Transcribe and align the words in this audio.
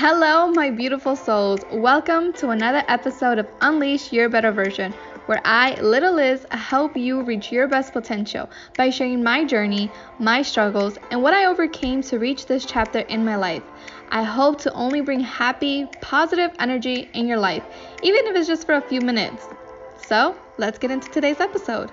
Hello, 0.00 0.46
my 0.46 0.70
beautiful 0.70 1.16
souls. 1.16 1.58
Welcome 1.72 2.32
to 2.34 2.50
another 2.50 2.84
episode 2.86 3.40
of 3.40 3.48
Unleash 3.60 4.12
Your 4.12 4.28
Better 4.28 4.52
Version, 4.52 4.92
where 5.26 5.40
I, 5.44 5.74
Little 5.80 6.14
Liz, 6.14 6.46
help 6.52 6.96
you 6.96 7.22
reach 7.22 7.50
your 7.50 7.66
best 7.66 7.92
potential 7.92 8.48
by 8.76 8.90
sharing 8.90 9.24
my 9.24 9.44
journey, 9.44 9.90
my 10.20 10.42
struggles, 10.42 10.98
and 11.10 11.20
what 11.20 11.34
I 11.34 11.46
overcame 11.46 12.00
to 12.02 12.20
reach 12.20 12.46
this 12.46 12.64
chapter 12.64 13.00
in 13.00 13.24
my 13.24 13.34
life. 13.34 13.64
I 14.12 14.22
hope 14.22 14.60
to 14.60 14.72
only 14.72 15.00
bring 15.00 15.18
happy, 15.18 15.88
positive 16.00 16.52
energy 16.60 17.10
in 17.14 17.26
your 17.26 17.38
life, 17.38 17.64
even 18.04 18.24
if 18.28 18.36
it's 18.36 18.46
just 18.46 18.66
for 18.66 18.74
a 18.74 18.80
few 18.80 19.00
minutes. 19.00 19.48
So, 20.06 20.36
let's 20.58 20.78
get 20.78 20.92
into 20.92 21.10
today's 21.10 21.40
episode. 21.40 21.90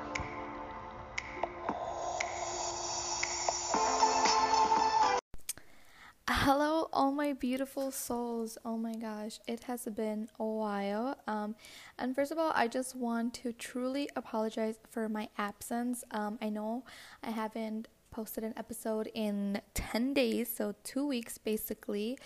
All 6.94 7.12
my 7.12 7.34
beautiful 7.34 7.92
souls. 7.92 8.58
Oh 8.64 8.78
my 8.78 8.96
gosh, 8.96 9.40
it 9.48 9.64
has 9.64 9.86
been 9.86 10.30
a 10.40 10.46
while. 10.46 11.18
Um, 11.28 11.56
and 11.98 12.16
first 12.16 12.32
of 12.32 12.38
all, 12.38 12.52
I 12.56 12.68
just 12.68 12.96
want 12.96 13.34
to 13.36 13.52
truly 13.54 14.10
apologize 14.16 14.78
for 14.90 15.10
my 15.10 15.30
absence. 15.38 16.04
Um, 16.12 16.38
I 16.42 16.50
know 16.50 16.84
I 17.24 17.32
haven't 17.32 17.88
posted 18.12 18.44
an 18.44 18.54
episode 18.56 19.10
in 19.14 19.62
10 19.74 20.14
days, 20.14 20.50
so 20.56 20.74
two 20.84 21.06
weeks 21.06 21.38
basically. 21.38 22.18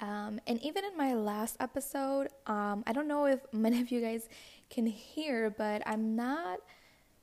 Um, 0.00 0.40
and 0.46 0.60
even 0.62 0.84
in 0.84 0.96
my 0.96 1.14
last 1.14 1.56
episode, 1.60 2.28
um, 2.46 2.84
I 2.86 2.92
don't 2.92 3.08
know 3.08 3.26
if 3.26 3.40
many 3.52 3.80
of 3.80 3.90
you 3.90 4.00
guys 4.00 4.28
can 4.70 4.86
hear, 4.86 5.50
but 5.50 5.82
I'm 5.86 6.16
not 6.16 6.60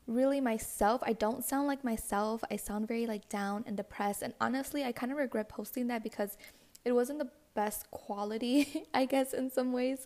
really 0.07 0.41
myself. 0.41 1.01
I 1.05 1.13
don't 1.13 1.43
sound 1.43 1.67
like 1.67 1.83
myself. 1.83 2.43
I 2.51 2.55
sound 2.57 2.87
very 2.87 3.05
like 3.05 3.29
down 3.29 3.63
and 3.67 3.77
depressed. 3.77 4.21
And 4.21 4.33
honestly, 4.41 4.83
I 4.83 4.91
kind 4.91 5.11
of 5.11 5.17
regret 5.17 5.49
posting 5.49 5.87
that 5.87 6.03
because 6.03 6.37
it 6.85 6.91
wasn't 6.91 7.19
the 7.19 7.29
best 7.55 7.89
quality, 7.91 8.83
I 8.93 9.05
guess, 9.05 9.33
in 9.33 9.49
some 9.49 9.73
ways. 9.73 10.05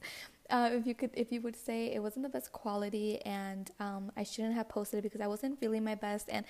Uh, 0.50 0.70
if 0.74 0.88
you 0.88 0.96
could, 0.96 1.12
if 1.14 1.32
you 1.32 1.42
would 1.42 1.56
say 1.56 1.94
it 1.94 2.02
wasn't 2.02 2.24
the 2.24 2.30
best 2.30 2.52
quality, 2.52 3.20
and 3.22 3.70
um, 3.80 4.12
I 4.16 4.24
shouldn't 4.24 4.56
have 4.56 4.70
posted 4.70 5.00
it 5.00 5.02
because 5.02 5.22
I 5.22 5.28
wasn't 5.28 5.60
feeling 5.60 5.84
my 5.84 5.96
best. 5.96 6.30
And 6.30 6.46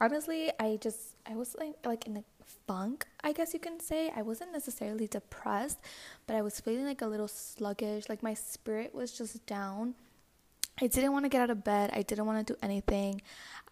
honestly, 0.00 0.50
I 0.60 0.78
just 0.80 1.16
I 1.26 1.34
was 1.34 1.56
like 1.58 1.74
like 1.84 2.06
in 2.06 2.18
a 2.18 2.24
funk, 2.66 3.06
I 3.22 3.32
guess 3.32 3.54
you 3.54 3.60
can 3.60 3.80
say. 3.80 4.10
I 4.14 4.22
wasn't 4.22 4.52
necessarily 4.52 5.06
depressed, 5.06 5.78
but 6.26 6.36
I 6.36 6.42
was 6.42 6.60
feeling 6.60 6.84
like 6.84 7.00
a 7.00 7.06
little 7.06 7.28
sluggish. 7.28 8.08
Like 8.08 8.22
my 8.22 8.34
spirit 8.34 8.94
was 8.94 9.16
just 9.16 9.46
down 9.46 9.94
I 10.80 10.86
didn't 10.86 11.12
want 11.12 11.24
to 11.24 11.28
get 11.28 11.42
out 11.42 11.50
of 11.50 11.64
bed. 11.64 11.90
I 11.92 12.02
didn't 12.02 12.26
want 12.26 12.46
to 12.46 12.52
do 12.52 12.58
anything. 12.62 13.22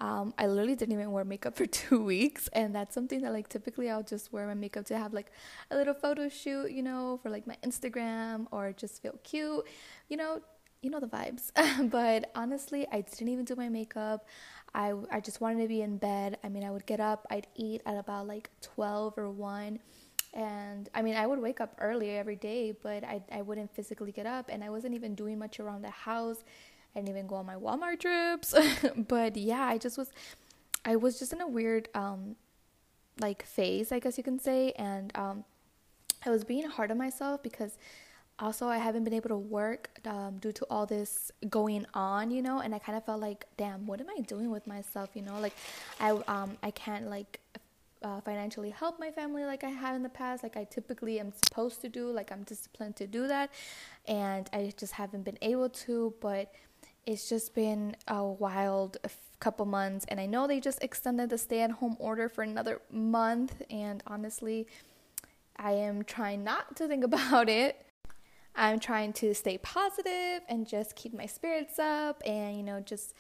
Um, 0.00 0.34
I 0.38 0.46
literally 0.46 0.74
didn't 0.74 0.92
even 0.92 1.12
wear 1.12 1.24
makeup 1.24 1.56
for 1.56 1.66
two 1.80 2.02
weeks, 2.02 2.48
and 2.52 2.74
that's 2.74 2.94
something 2.94 3.22
that 3.22 3.32
like 3.32 3.48
typically 3.48 3.90
I'll 3.90 4.02
just 4.02 4.32
wear 4.32 4.46
my 4.46 4.54
makeup 4.54 4.86
to 4.86 4.98
have 4.98 5.12
like 5.12 5.30
a 5.70 5.76
little 5.76 5.94
photo 5.94 6.28
shoot, 6.28 6.70
you 6.72 6.82
know, 6.82 7.18
for 7.22 7.30
like 7.30 7.46
my 7.46 7.56
Instagram 7.64 8.46
or 8.50 8.72
just 8.72 9.02
feel 9.02 9.18
cute, 9.22 9.64
you 10.08 10.16
know, 10.16 10.40
you 10.82 10.90
know 10.90 11.00
the 11.00 11.06
vibes. 11.06 11.52
but 11.90 12.30
honestly, 12.34 12.86
I 12.90 13.02
didn't 13.02 13.28
even 13.28 13.44
do 13.44 13.54
my 13.54 13.68
makeup. 13.68 14.26
I 14.74 14.92
I 15.10 15.20
just 15.20 15.40
wanted 15.40 15.62
to 15.62 15.68
be 15.68 15.82
in 15.82 15.98
bed. 15.98 16.38
I 16.44 16.48
mean, 16.48 16.64
I 16.64 16.70
would 16.70 16.86
get 16.86 17.00
up, 17.00 17.26
I'd 17.30 17.46
eat 17.54 17.82
at 17.86 17.96
about 17.96 18.26
like 18.26 18.50
twelve 18.60 19.16
or 19.16 19.30
one. 19.30 19.78
And 20.34 20.90
I 20.94 21.00
mean, 21.00 21.16
I 21.16 21.26
would 21.26 21.38
wake 21.38 21.62
up 21.62 21.74
early 21.80 22.10
every 22.10 22.36
day, 22.36 22.74
but 22.82 23.02
I, 23.04 23.22
I 23.32 23.40
wouldn't 23.40 23.74
physically 23.74 24.12
get 24.12 24.26
up, 24.26 24.50
and 24.50 24.62
I 24.62 24.68
wasn't 24.68 24.94
even 24.94 25.14
doing 25.14 25.38
much 25.38 25.60
around 25.60 25.80
the 25.80 25.90
house 25.90 26.44
I 26.96 27.00
didn't 27.00 27.10
even 27.10 27.26
go 27.26 27.36
on 27.36 27.46
my 27.46 27.56
Walmart 27.56 28.00
trips. 28.00 28.54
but 28.96 29.36
yeah, 29.36 29.62
I 29.64 29.76
just 29.76 29.98
was 29.98 30.10
I 30.84 30.96
was 30.96 31.18
just 31.18 31.32
in 31.32 31.40
a 31.42 31.46
weird 31.46 31.88
um 31.94 32.36
like 33.20 33.44
phase, 33.44 33.92
I 33.92 33.98
guess 33.98 34.16
you 34.16 34.24
can 34.24 34.38
say, 34.38 34.72
and 34.72 35.12
um 35.14 35.44
I 36.24 36.30
was 36.30 36.42
being 36.42 36.64
hard 36.64 36.90
on 36.90 36.98
myself 36.98 37.42
because 37.42 37.76
also 38.38 38.66
I 38.66 38.78
haven't 38.78 39.04
been 39.04 39.14
able 39.14 39.28
to 39.28 39.36
work 39.36 39.90
um, 40.04 40.38
due 40.38 40.52
to 40.52 40.66
all 40.68 40.86
this 40.86 41.30
going 41.48 41.86
on, 41.94 42.30
you 42.30 42.42
know, 42.42 42.60
and 42.60 42.74
I 42.74 42.78
kind 42.78 42.98
of 42.98 43.04
felt 43.04 43.20
like, 43.20 43.46
damn, 43.56 43.86
what 43.86 44.00
am 44.00 44.08
I 44.10 44.20
doing 44.20 44.50
with 44.50 44.66
myself, 44.66 45.10
you 45.14 45.22
know? 45.22 45.38
Like, 45.38 45.54
I 46.00 46.10
um 46.28 46.56
I 46.62 46.70
can't 46.70 47.08
like 47.08 47.40
uh, 48.02 48.20
financially 48.20 48.70
help 48.70 49.00
my 49.00 49.10
family 49.10 49.44
like 49.44 49.64
I 49.64 49.70
have 49.70 49.96
in 49.96 50.02
the 50.02 50.08
past, 50.08 50.42
like 50.42 50.56
I 50.56 50.64
typically 50.64 51.18
am 51.20 51.32
supposed 51.44 51.80
to 51.82 51.88
do, 51.88 52.10
like 52.10 52.32
I'm 52.32 52.42
disciplined 52.44 52.96
to 52.96 53.06
do 53.06 53.26
that, 53.28 53.50
and 54.06 54.48
I 54.52 54.72
just 54.76 54.92
haven't 54.94 55.24
been 55.24 55.38
able 55.42 55.68
to, 55.68 56.14
but 56.20 56.52
it's 57.06 57.28
just 57.28 57.54
been 57.54 57.96
a 58.08 58.24
wild 58.24 58.98
couple 59.38 59.66
months 59.66 60.04
and 60.08 60.18
i 60.18 60.26
know 60.26 60.46
they 60.46 60.60
just 60.60 60.82
extended 60.82 61.30
the 61.30 61.38
stay 61.38 61.60
at 61.60 61.70
home 61.70 61.96
order 61.98 62.28
for 62.28 62.42
another 62.42 62.80
month 62.90 63.62
and 63.70 64.02
honestly 64.06 64.66
i 65.56 65.72
am 65.72 66.02
trying 66.04 66.42
not 66.42 66.76
to 66.76 66.88
think 66.88 67.04
about 67.12 67.48
it. 67.48 67.82
I'm 68.56 68.80
trying 68.80 69.12
to 69.14 69.34
stay 69.34 69.58
positive 69.58 70.40
and 70.48 70.66
just 70.66 70.96
keep 70.96 71.12
my 71.12 71.26
spirits 71.26 71.78
up 71.78 72.22
and 72.24 72.56
you 72.56 72.62
know 72.62 72.80
just 72.80 73.12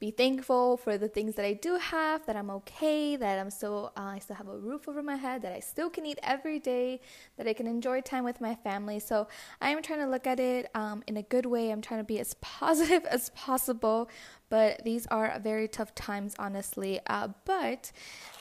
be 0.00 0.10
thankful 0.10 0.78
for 0.78 0.96
the 0.96 1.08
things 1.08 1.34
that 1.34 1.44
I 1.44 1.52
do 1.52 1.76
have, 1.76 2.24
that 2.24 2.34
I'm 2.34 2.48
okay, 2.50 3.16
that 3.16 3.38
I'm 3.38 3.50
still 3.50 3.92
uh, 3.98 4.14
I 4.16 4.18
still 4.18 4.36
have 4.36 4.48
a 4.48 4.56
roof 4.56 4.88
over 4.88 5.02
my 5.02 5.16
head, 5.16 5.42
that 5.42 5.52
I 5.52 5.60
still 5.60 5.90
can 5.90 6.06
eat 6.06 6.18
every 6.22 6.58
day, 6.58 7.02
that 7.36 7.46
I 7.46 7.52
can 7.52 7.66
enjoy 7.66 8.00
time 8.00 8.24
with 8.24 8.40
my 8.40 8.54
family. 8.54 8.98
So 8.98 9.28
I 9.60 9.68
am 9.68 9.82
trying 9.82 9.98
to 9.98 10.06
look 10.06 10.26
at 10.26 10.40
it 10.40 10.70
um, 10.74 11.04
in 11.06 11.18
a 11.18 11.22
good 11.22 11.44
way. 11.44 11.70
I'm 11.70 11.82
trying 11.82 12.00
to 12.00 12.04
be 12.04 12.18
as 12.18 12.32
positive 12.40 13.04
as 13.04 13.28
possible. 13.30 14.08
But 14.48 14.84
these 14.84 15.06
are 15.08 15.38
very 15.38 15.68
tough 15.68 15.94
times, 15.94 16.34
honestly. 16.38 16.98
Uh, 17.06 17.28
but 17.44 17.92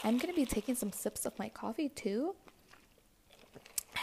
I'm 0.03 0.17
gonna 0.17 0.33
be 0.33 0.45
taking 0.45 0.75
some 0.75 0.93
sips 0.93 1.25
of 1.25 1.37
my 1.37 1.49
coffee 1.49 1.89
too. 1.89 2.35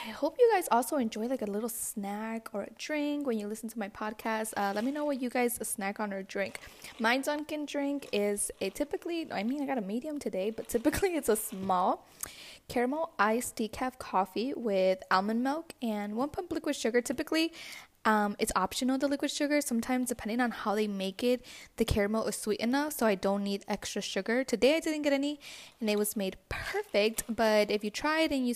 I 0.05 0.11
hope 0.11 0.37
you 0.39 0.51
guys 0.53 0.69
also 0.71 0.97
enjoy 0.97 1.27
like 1.27 1.43
a 1.43 1.47
little 1.47 1.69
snack 1.69 2.51
or 2.53 2.63
a 2.65 2.71
drink 2.79 3.27
when 3.27 3.39
you 3.39 3.47
listen 3.49 3.69
to 3.71 3.79
my 3.79 3.89
podcast. 3.89 4.53
Uh, 4.57 4.73
let 4.75 4.85
me 4.85 4.91
know 4.91 5.05
what 5.05 5.21
you 5.21 5.31
guys 5.31 5.59
snack 5.63 6.01
on 6.01 6.13
or 6.13 6.23
drink. 6.23 6.61
My 6.99 7.19
Dunkin' 7.19 7.67
drink 7.67 8.09
is 8.13 8.51
a 8.61 8.71
typically, 8.71 9.31
I 9.33 9.43
mean, 9.43 9.63
I 9.63 9.67
got 9.67 9.79
a 9.79 9.83
medium 9.83 10.19
today, 10.19 10.51
but 10.51 10.69
typically 10.69 11.17
it's 11.17 11.29
a 11.29 11.37
small 11.37 12.07
caramel 12.69 13.13
iced 13.19 13.57
decaf 13.57 13.99
coffee 13.99 14.53
with 14.55 15.03
almond 15.11 15.43
milk 15.43 15.73
and 15.81 16.17
one 16.17 16.29
pump 16.29 16.53
liquid 16.53 16.77
sugar. 16.77 17.01
Typically, 17.01 17.53
um, 18.05 18.37
it's 18.39 18.53
optional 18.55 18.99
the 18.99 19.09
liquid 19.09 19.31
sugar. 19.31 19.61
Sometimes, 19.61 20.09
depending 20.09 20.41
on 20.41 20.53
how 20.53 20.75
they 20.77 20.87
make 20.87 21.25
it, 21.25 21.45
the 21.77 21.85
caramel 21.85 22.27
is 22.27 22.37
sweet 22.37 22.61
enough, 22.61 22.93
so 22.93 23.07
I 23.07 23.17
don't 23.17 23.43
need 23.43 23.65
extra 23.67 24.01
sugar. 24.01 24.45
Today, 24.45 24.77
I 24.77 24.81
didn't 24.81 25.03
get 25.03 25.13
any, 25.13 25.41
and 25.81 25.91
it 25.91 25.99
was 25.99 26.15
made 26.17 26.37
perfect. 26.49 27.25
But 27.29 27.71
if 27.71 27.83
you 27.83 27.91
try 27.91 28.21
it 28.21 28.31
and 28.31 28.47
you 28.47 28.55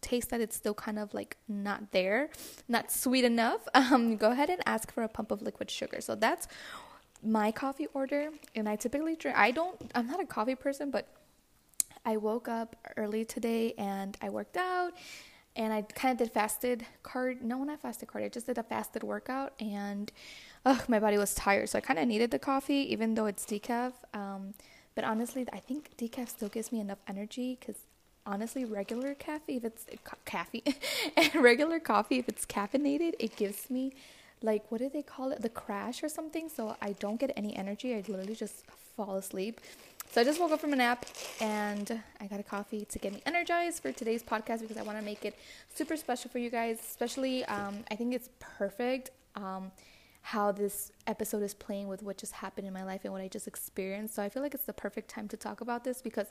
taste 0.00 0.30
that 0.30 0.40
it's 0.40 0.56
still 0.56 0.74
kind 0.74 0.98
of 0.98 1.12
like 1.14 1.36
not 1.48 1.92
there, 1.92 2.30
not 2.68 2.90
sweet 2.90 3.24
enough, 3.24 3.60
um, 3.74 4.16
go 4.16 4.30
ahead 4.30 4.50
and 4.50 4.60
ask 4.66 4.92
for 4.92 5.02
a 5.02 5.08
pump 5.08 5.30
of 5.30 5.42
liquid 5.42 5.70
sugar. 5.70 6.00
So 6.00 6.14
that's 6.14 6.48
my 7.22 7.50
coffee 7.50 7.86
order. 7.94 8.30
And 8.54 8.68
I 8.68 8.76
typically 8.76 9.16
drink, 9.16 9.36
I 9.36 9.50
don't, 9.50 9.90
I'm 9.94 10.06
not 10.06 10.20
a 10.20 10.26
coffee 10.26 10.54
person, 10.54 10.90
but 10.90 11.08
I 12.04 12.16
woke 12.16 12.48
up 12.48 12.76
early 12.96 13.24
today 13.24 13.74
and 13.76 14.16
I 14.22 14.30
worked 14.30 14.56
out 14.56 14.92
and 15.56 15.72
I 15.72 15.82
kind 15.82 16.12
of 16.12 16.18
did 16.18 16.32
fasted 16.32 16.86
card. 17.02 17.42
No, 17.42 17.64
not 17.64 17.82
fasted 17.82 18.08
card. 18.08 18.24
I 18.24 18.28
just 18.28 18.46
did 18.46 18.58
a 18.58 18.62
fasted 18.62 19.02
workout 19.02 19.54
and 19.60 20.12
ugh, 20.64 20.88
my 20.88 21.00
body 21.00 21.18
was 21.18 21.34
tired. 21.34 21.68
So 21.68 21.78
I 21.78 21.80
kind 21.80 21.98
of 21.98 22.06
needed 22.06 22.30
the 22.30 22.38
coffee, 22.38 22.92
even 22.92 23.14
though 23.14 23.26
it's 23.26 23.44
decaf. 23.44 23.92
Um, 24.14 24.54
but 24.94 25.04
honestly, 25.04 25.46
I 25.52 25.58
think 25.58 25.96
decaf 25.96 26.28
still 26.28 26.48
gives 26.48 26.72
me 26.72 26.80
enough 26.80 26.98
energy 27.08 27.58
because 27.58 27.76
honestly 28.28 28.64
regular 28.64 29.14
coffee 29.14 29.56
if 29.56 29.64
it's 29.64 29.86
coffee 30.26 30.62
and 31.16 31.34
regular 31.50 31.80
coffee 31.80 32.18
if 32.18 32.28
it's 32.28 32.44
caffeinated 32.44 33.14
it 33.18 33.34
gives 33.36 33.70
me 33.70 33.94
like 34.42 34.70
what 34.70 34.78
do 34.80 34.88
they 34.88 35.02
call 35.02 35.32
it? 35.32 35.42
The 35.42 35.48
crash 35.48 36.02
or 36.02 36.08
something 36.08 36.48
so 36.48 36.76
i 36.82 36.92
don't 36.92 37.18
get 37.18 37.32
any 37.36 37.56
energy. 37.56 37.94
I 37.94 38.04
literally 38.06 38.34
just 38.34 38.66
fall 38.96 39.16
asleep. 39.16 39.60
So 40.10 40.20
i 40.20 40.24
just 40.24 40.38
woke 40.40 40.52
up 40.52 40.60
from 40.60 40.72
a 40.74 40.76
nap 40.76 41.06
and 41.40 42.02
i 42.20 42.26
got 42.26 42.38
a 42.38 42.42
coffee 42.42 42.84
to 42.84 42.98
get 42.98 43.12
me 43.14 43.22
energized 43.26 43.82
for 43.82 43.92
today's 43.92 44.22
podcast 44.22 44.60
because 44.60 44.76
i 44.76 44.82
want 44.82 44.98
to 44.98 45.04
make 45.04 45.24
it 45.24 45.34
super 45.74 45.96
special 45.96 46.30
for 46.30 46.38
you 46.38 46.50
guys 46.50 46.78
especially 46.80 47.44
um, 47.46 47.84
i 47.90 47.94
think 47.94 48.14
it's 48.14 48.30
perfect 48.38 49.10
um, 49.36 49.70
how 50.22 50.50
this 50.52 50.92
episode 51.06 51.42
is 51.42 51.54
playing 51.54 51.88
with 51.88 52.02
what 52.02 52.18
just 52.18 52.32
happened 52.32 52.66
in 52.66 52.72
my 52.72 52.84
life 52.84 53.02
and 53.04 53.12
what 53.12 53.22
i 53.22 53.28
just 53.28 53.48
experienced. 53.48 54.14
So 54.14 54.22
i 54.22 54.28
feel 54.28 54.42
like 54.42 54.54
it's 54.54 54.64
the 54.64 54.72
perfect 54.72 55.08
time 55.08 55.28
to 55.28 55.36
talk 55.36 55.60
about 55.60 55.84
this 55.84 56.02
because 56.02 56.28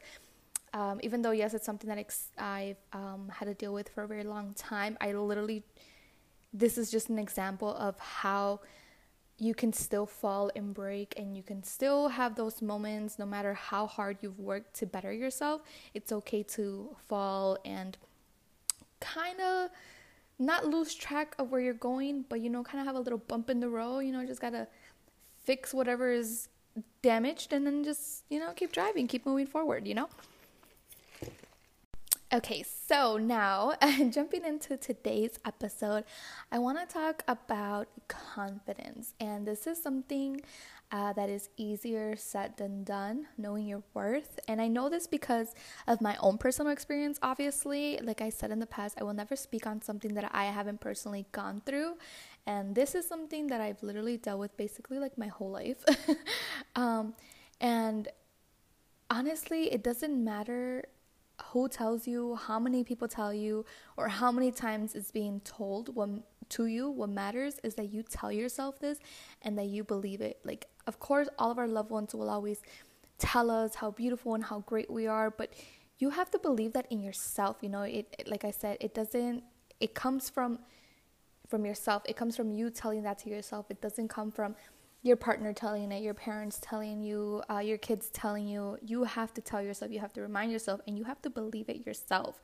um, 0.78 1.00
even 1.02 1.22
though 1.22 1.32
yes 1.32 1.54
it's 1.54 1.66
something 1.66 1.90
that 1.90 1.98
ex- 1.98 2.32
i've 2.38 2.78
um, 2.94 3.32
had 3.34 3.46
to 3.46 3.54
deal 3.54 3.74
with 3.74 3.90
for 3.90 4.04
a 4.04 4.08
very 4.08 4.24
long 4.24 4.54
time 4.54 4.98
i 5.02 5.12
literally 5.12 5.64
this 6.54 6.78
is 6.78 6.92
just 6.92 7.10
an 7.10 7.18
example 7.20 7.76
of 7.76 8.00
how 8.00 8.60
you 9.40 9.54
can 9.54 9.72
still 9.72 10.06
fall 10.06 10.50
and 10.56 10.74
break 10.74 11.14
and 11.18 11.36
you 11.38 11.44
can 11.44 11.62
still 11.64 12.10
have 12.10 12.36
those 12.36 12.62
moments 12.62 13.20
no 13.20 13.26
matter 13.26 13.54
how 13.54 13.86
hard 13.86 14.18
you've 14.22 14.40
worked 14.40 14.74
to 14.76 14.86
better 14.86 15.12
yourself 15.12 15.62
it's 15.94 16.12
okay 16.12 16.44
to 16.44 16.96
fall 17.08 17.58
and 17.66 17.98
kind 19.00 19.40
of 19.42 19.70
not 20.40 20.66
lose 20.66 20.94
track 20.94 21.36
of 21.40 21.52
where 21.52 21.62
you're 21.62 21.74
going 21.74 22.24
but 22.30 22.40
you 22.40 22.50
know 22.50 22.64
kind 22.64 22.80
of 22.80 22.86
have 22.86 22.96
a 22.96 23.00
little 23.00 23.20
bump 23.20 23.50
in 23.50 23.60
the 23.60 23.70
road 23.70 24.00
you 24.00 24.12
know 24.12 24.26
just 24.26 24.42
gotta 24.42 24.68
fix 25.44 25.74
whatever 25.74 26.12
is 26.12 26.50
damaged 27.02 27.54
and 27.54 27.66
then 27.66 27.84
just 27.84 28.24
you 28.30 28.40
know 28.40 28.52
keep 28.56 28.72
driving 28.72 29.08
keep 29.08 29.26
moving 29.26 29.48
forward 29.48 29.88
you 29.88 29.96
know 29.96 30.10
Okay, 32.34 32.62
so 32.62 33.16
now 33.16 33.74
jumping 34.10 34.44
into 34.44 34.76
today's 34.76 35.40
episode, 35.46 36.04
I 36.52 36.60
want 36.60 36.78
to 36.78 36.86
talk 36.86 37.24
about 37.26 37.88
confidence. 38.10 39.14
And 39.22 39.48
this 39.48 39.66
is 39.66 39.82
something 39.82 40.42
uh, 40.92 41.14
that 41.14 41.30
is 41.30 41.48
easier 41.56 42.18
said 42.18 42.58
than 42.58 42.84
done, 42.84 43.28
knowing 43.38 43.66
your 43.66 43.82
worth. 43.94 44.42
And 44.50 44.60
I 44.62 44.68
know 44.68 44.90
this 44.90 45.08
because 45.08 45.56
of 45.88 46.02
my 46.02 46.18
own 46.20 46.38
personal 46.38 46.74
experience, 46.74 47.18
obviously. 47.22 47.98
Like 48.04 48.20
I 48.20 48.28
said 48.28 48.52
in 48.52 48.60
the 48.60 48.68
past, 48.68 48.98
I 49.00 49.06
will 49.06 49.14
never 49.14 49.38
speak 49.38 49.66
on 49.66 49.82
something 49.82 50.14
that 50.16 50.30
I 50.34 50.48
haven't 50.48 50.82
personally 50.82 51.28
gone 51.32 51.62
through. 51.66 51.94
And 52.46 52.76
this 52.76 52.94
is 52.94 53.08
something 53.08 53.48
that 53.48 53.62
I've 53.62 53.82
literally 53.82 54.18
dealt 54.18 54.40
with 54.40 54.58
basically 54.58 55.00
like 55.00 55.18
my 55.18 55.28
whole 55.28 55.52
life. 55.52 55.82
um, 56.76 57.14
and 57.62 58.10
honestly, 59.10 59.72
it 59.72 59.82
doesn't 59.82 60.22
matter 60.22 60.84
who 61.46 61.70
tells 61.70 62.08
you, 62.08 62.36
how 62.36 62.60
many 62.60 62.84
people 62.84 63.08
tell 63.08 63.34
you, 63.34 63.66
or 63.96 64.08
how 64.08 64.32
many 64.32 64.52
times 64.52 64.96
it's 64.96 65.12
being 65.12 65.40
told 65.42 65.96
what, 65.96 66.10
to 66.50 66.66
you. 66.66 66.90
What 66.90 67.10
matters 67.10 67.60
is 67.64 67.76
that 67.76 67.92
you 67.92 68.04
tell 68.04 68.32
yourself 68.32 68.80
this 68.80 69.00
and 69.42 69.58
that 69.58 69.66
you 69.66 69.84
believe 69.84 70.22
it. 70.22 70.40
Like, 70.44 70.68
of 70.86 71.00
course, 71.00 71.28
all 71.38 71.52
of 71.52 71.58
our 71.58 71.68
loved 71.68 71.90
ones 71.90 72.14
will 72.14 72.30
always 72.30 72.62
tell 73.18 73.50
us 73.50 73.76
how 73.76 73.92
beautiful 73.92 74.36
and 74.36 74.44
how 74.44 74.60
great 74.62 74.90
we 74.90 75.08
are, 75.08 75.30
but 75.30 75.54
you 76.00 76.12
have 76.12 76.30
to 76.32 76.40
believe 76.40 76.74
that 76.74 76.86
in 76.92 77.02
yourself. 77.02 77.58
You 77.62 77.70
know, 77.70 77.82
it, 77.82 78.16
it 78.20 78.28
like 78.28 78.46
I 78.46 78.52
said, 78.52 78.78
it 78.80 78.94
doesn't. 78.94 79.44
It 79.80 79.94
comes 79.94 80.30
from 80.30 80.60
from 81.48 81.66
yourself. 81.66 82.04
It 82.06 82.16
comes 82.16 82.36
from 82.36 82.52
you 82.52 82.70
telling 82.70 83.04
that 83.04 83.20
to 83.20 83.30
yourself. 83.30 83.68
It 83.70 83.82
doesn't 83.82 84.10
come 84.10 84.32
from 84.32 84.56
your 85.08 85.18
partner 85.18 85.54
telling 85.54 85.92
it, 85.92 86.04
your 86.04 86.14
parents 86.14 86.60
telling 86.62 87.02
you, 87.02 87.42
uh, 87.50 87.60
your 87.60 87.78
kids 87.78 88.10
telling 88.10 88.48
you. 88.48 88.78
You 88.86 89.04
have 89.06 89.34
to 89.36 89.42
tell 89.42 89.62
yourself, 89.62 89.92
you 89.92 90.00
have 90.00 90.14
to 90.14 90.22
remind 90.22 90.52
yourself, 90.52 90.82
and 90.88 90.98
you 90.98 91.06
have 91.06 91.22
to 91.24 91.30
believe 91.30 91.70
it 91.70 91.86
yourself. 91.86 92.42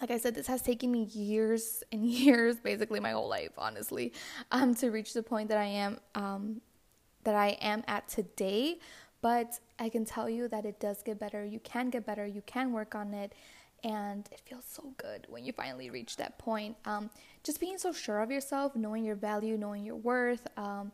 Like 0.00 0.10
I 0.10 0.18
said, 0.18 0.34
this 0.34 0.46
has 0.48 0.60
taken 0.60 0.92
me 0.92 1.04
years 1.04 1.82
and 1.90 2.04
years, 2.10 2.56
basically 2.56 3.00
my 3.00 3.12
whole 3.12 3.28
life, 3.28 3.52
honestly, 3.56 4.12
um, 4.50 4.74
to 4.76 4.90
reach 4.90 5.14
the 5.14 5.22
point 5.22 5.48
that 5.48 5.58
I 5.58 5.64
am, 5.64 5.98
um, 6.14 6.60
that 7.24 7.34
I 7.34 7.56
am 7.60 7.82
at 7.88 8.08
today. 8.08 8.78
But 9.22 9.58
I 9.78 9.88
can 9.88 10.04
tell 10.04 10.28
you 10.28 10.48
that 10.48 10.66
it 10.66 10.78
does 10.78 11.02
get 11.02 11.18
better. 11.18 11.44
You 11.44 11.58
can 11.60 11.88
get 11.90 12.04
better. 12.04 12.26
You 12.26 12.42
can 12.42 12.72
work 12.72 12.94
on 12.94 13.14
it 13.14 13.32
and 13.84 14.28
it 14.32 14.40
feels 14.44 14.64
so 14.66 14.92
good 14.96 15.26
when 15.28 15.44
you 15.44 15.52
finally 15.52 15.90
reach 15.90 16.16
that 16.16 16.38
point. 16.38 16.76
Um, 16.84 17.10
just 17.44 17.60
being 17.60 17.78
so 17.78 17.92
sure 17.92 18.20
of 18.20 18.30
yourself, 18.30 18.74
knowing 18.74 19.04
your 19.04 19.14
value, 19.14 19.56
knowing 19.56 19.84
your 19.84 19.96
worth, 19.96 20.46
um, 20.56 20.90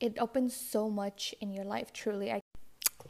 it 0.00 0.16
opens 0.18 0.54
so 0.54 0.88
much 0.88 1.34
in 1.40 1.52
your 1.52 1.64
life 1.64 1.92
truly 1.92 2.30
i 2.30 2.40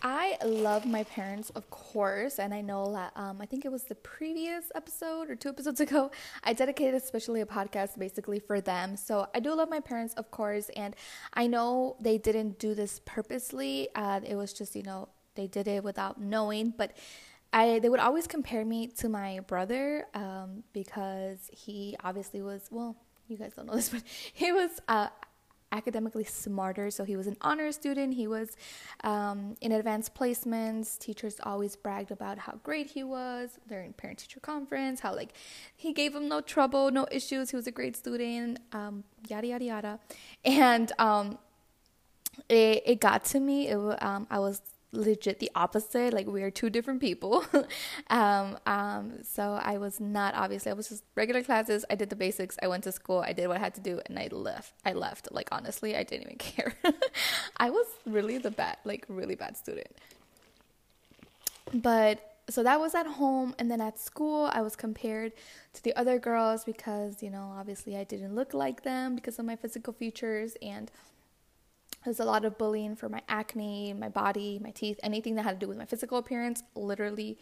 I 0.02 0.36
love 0.44 0.86
my 0.86 1.02
parents, 1.04 1.50
of 1.50 1.68
course, 1.70 2.38
and 2.38 2.54
I 2.54 2.60
know 2.60 2.92
that 2.92 3.12
um, 3.16 3.38
I 3.40 3.46
think 3.46 3.64
it 3.64 3.72
was 3.72 3.84
the 3.84 3.96
previous 3.96 4.70
episode 4.74 5.28
or 5.28 5.34
two 5.34 5.48
episodes 5.48 5.80
ago. 5.86 6.10
I 6.44 6.52
dedicated 6.52 6.94
especially 6.94 7.40
a 7.40 7.46
podcast 7.46 7.98
basically 7.98 8.38
for 8.38 8.60
them. 8.60 8.96
So 8.96 9.26
I 9.34 9.40
do 9.40 9.54
love 9.54 9.68
my 9.68 9.80
parents, 9.80 10.14
of 10.14 10.30
course, 10.30 10.70
and 10.76 10.94
I 11.34 11.46
know 11.46 11.96
they 12.00 12.18
didn't 12.18 12.58
do 12.58 12.74
this 12.74 13.00
purposely. 13.04 13.88
Uh, 13.94 14.20
it 14.24 14.36
was 14.36 14.52
just 14.52 14.76
you 14.76 14.82
know 14.82 15.08
they 15.34 15.46
did 15.46 15.66
it 15.66 15.82
without 15.82 16.20
knowing, 16.20 16.74
but 16.76 16.96
I 17.52 17.78
they 17.80 17.88
would 17.88 18.00
always 18.00 18.26
compare 18.26 18.64
me 18.64 18.88
to 18.98 19.08
my 19.08 19.40
brother 19.40 20.06
um, 20.14 20.62
because 20.72 21.50
he 21.52 21.96
obviously 22.04 22.42
was 22.42 22.68
well. 22.70 22.96
You 23.26 23.36
guys 23.36 23.54
don't 23.56 23.66
know 23.66 23.74
this, 23.74 23.88
but 23.94 24.02
he 24.32 24.52
was 24.52 24.70
uh, 24.86 25.08
academically 25.72 26.24
smarter. 26.24 26.90
So 26.90 27.04
he 27.04 27.16
was 27.16 27.26
an 27.26 27.36
honor 27.40 27.70
student. 27.72 28.14
He 28.14 28.26
was 28.26 28.56
um, 29.04 29.56
in 29.60 29.72
advanced 29.72 30.14
placements. 30.14 30.98
Teachers 30.98 31.40
always 31.42 31.76
bragged 31.76 32.10
about 32.10 32.38
how 32.38 32.58
great 32.62 32.88
he 32.88 33.02
was 33.02 33.58
during 33.68 33.92
parent 33.92 34.18
teacher 34.18 34.40
conference. 34.40 35.00
How 35.00 35.14
like 35.14 35.34
he 35.76 35.92
gave 35.92 36.12
them 36.12 36.28
no 36.28 36.40
trouble, 36.40 36.90
no 36.90 37.06
issues. 37.10 37.50
He 37.50 37.56
was 37.56 37.66
a 37.66 37.72
great 37.72 37.96
student. 37.96 38.58
Um, 38.72 39.04
yada 39.28 39.46
yada 39.46 39.64
yada, 39.64 40.00
and 40.44 40.92
um, 40.98 41.38
it 42.48 42.82
it 42.86 43.00
got 43.00 43.24
to 43.26 43.40
me. 43.40 43.68
It 43.68 43.76
um, 43.76 44.26
I 44.30 44.38
was 44.38 44.62
legit 44.92 45.38
the 45.38 45.50
opposite 45.54 46.14
like 46.14 46.26
we 46.26 46.42
are 46.42 46.50
two 46.50 46.70
different 46.70 47.00
people. 47.00 47.44
Um 48.10 48.56
um 48.66 49.22
so 49.22 49.60
i 49.62 49.76
was 49.76 50.00
not 50.00 50.34
obviously 50.34 50.70
i 50.70 50.74
was 50.74 50.88
just 50.88 51.04
regular 51.14 51.42
classes. 51.42 51.84
I 51.90 51.94
did 51.94 52.08
the 52.10 52.16
basics. 52.16 52.56
I 52.62 52.68
went 52.68 52.84
to 52.84 52.92
school. 52.92 53.20
I 53.20 53.32
did 53.32 53.48
what 53.48 53.56
i 53.58 53.60
had 53.60 53.74
to 53.74 53.80
do 53.80 54.00
and 54.06 54.18
i 54.18 54.28
left. 54.30 54.72
I 54.84 54.92
left. 54.92 55.28
Like 55.30 55.48
honestly 55.52 55.96
i 55.96 56.02
didn't 56.02 56.26
even 56.26 56.38
care. 56.38 56.74
I 57.56 57.70
was 57.70 57.86
really 58.06 58.38
the 58.38 58.50
bad 58.50 58.78
like 58.84 59.04
really 59.08 59.34
bad 59.34 59.56
student. 59.56 59.90
But 61.74 62.28
so 62.50 62.62
that 62.62 62.80
was 62.80 62.94
at 62.94 63.06
home 63.06 63.54
and 63.58 63.70
then 63.70 63.80
at 63.80 63.98
school 63.98 64.48
i 64.52 64.62
was 64.62 64.74
compared 64.74 65.32
to 65.74 65.82
the 65.82 65.94
other 65.96 66.18
girls 66.18 66.64
because 66.64 67.22
you 67.22 67.30
know 67.30 67.54
obviously 67.58 67.94
i 67.96 68.04
didn't 68.04 68.34
look 68.34 68.54
like 68.54 68.82
them 68.84 69.14
because 69.14 69.38
of 69.38 69.44
my 69.44 69.54
physical 69.54 69.92
features 69.92 70.56
and 70.62 70.90
there's 72.04 72.20
a 72.20 72.24
lot 72.24 72.44
of 72.44 72.58
bullying 72.58 72.96
for 72.96 73.08
my 73.08 73.22
acne, 73.28 73.92
my 73.92 74.08
body, 74.08 74.60
my 74.62 74.70
teeth, 74.70 74.98
anything 75.02 75.34
that 75.34 75.42
had 75.42 75.58
to 75.60 75.66
do 75.66 75.68
with 75.68 75.78
my 75.78 75.84
physical 75.84 76.18
appearance. 76.18 76.62
Literally, 76.74 77.38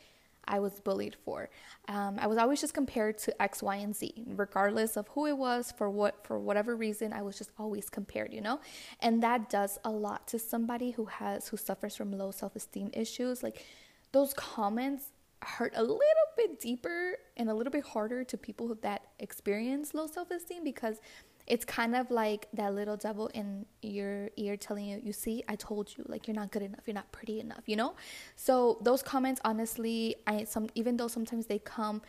I 0.49 0.61
was 0.61 0.81
bullied 0.81 1.17
for. 1.25 1.51
Um, 1.89 2.19
I 2.21 2.27
was 2.27 2.39
always 2.39 2.61
just 2.61 2.73
compared 2.75 3.19
to 3.19 3.43
X, 3.43 3.63
Y, 3.63 3.77
and 3.77 3.95
Z, 3.95 4.25
regardless 4.29 4.97
of 4.97 5.09
who 5.09 5.27
it 5.27 5.37
was 5.37 5.73
for 5.77 5.91
what 5.91 6.25
for 6.25 6.39
whatever 6.39 6.77
reason. 6.77 7.13
I 7.13 7.23
was 7.23 7.37
just 7.37 7.51
always 7.59 7.91
compared, 7.91 8.33
you 8.33 8.41
know, 8.41 8.61
and 9.01 9.23
that 9.23 9.51
does 9.51 9.79
a 9.85 9.91
lot 9.91 10.27
to 10.29 10.39
somebody 10.39 10.93
who 10.93 11.07
has 11.07 11.49
who 11.49 11.57
suffers 11.57 11.97
from 11.97 12.13
low 12.13 12.31
self 12.31 12.55
esteem 12.57 12.91
issues. 12.93 13.43
Like 13.43 13.65
those 14.13 14.33
comments 14.35 15.13
hurt 15.43 15.73
a 15.77 15.83
little 15.83 15.99
bit 16.37 16.61
deeper 16.61 17.17
and 17.37 17.51
a 17.51 17.55
little 17.55 17.71
bit 17.71 17.85
harder 17.85 18.25
to 18.25 18.37
people 18.39 18.75
that 18.83 19.03
experience 19.19 19.95
low 19.95 20.07
self 20.07 20.31
esteem 20.31 20.65
because 20.65 21.01
it's 21.47 21.65
kind 21.65 21.95
of 21.95 22.11
like 22.11 22.49
that 22.55 22.75
little 22.75 22.97
devil 22.97 23.29
in 23.29 23.67
your 23.83 24.31
ear 24.37 24.57
telling 24.57 24.87
you, 24.87 25.01
you 25.03 25.13
see, 25.13 25.45
I 25.49 25.57
told 25.57 25.97
you, 25.97 26.05
like 26.09 26.27
you're 26.27 26.35
not 26.35 26.51
good 26.51 26.63
enough, 26.63 26.81
you're 26.87 26.95
not 26.95 27.11
pretty 27.13 27.41
enough, 27.41 27.63
you 27.67 27.77
know? 27.77 27.95
So 28.35 28.79
those 28.83 29.03
comments 29.03 29.41
honestly, 29.45 30.17
I 30.27 30.45
some 30.45 30.69
even 30.75 30.97
though 30.97 31.09
sometimes 31.09 31.47
they 31.47 31.59
come 31.61 32.03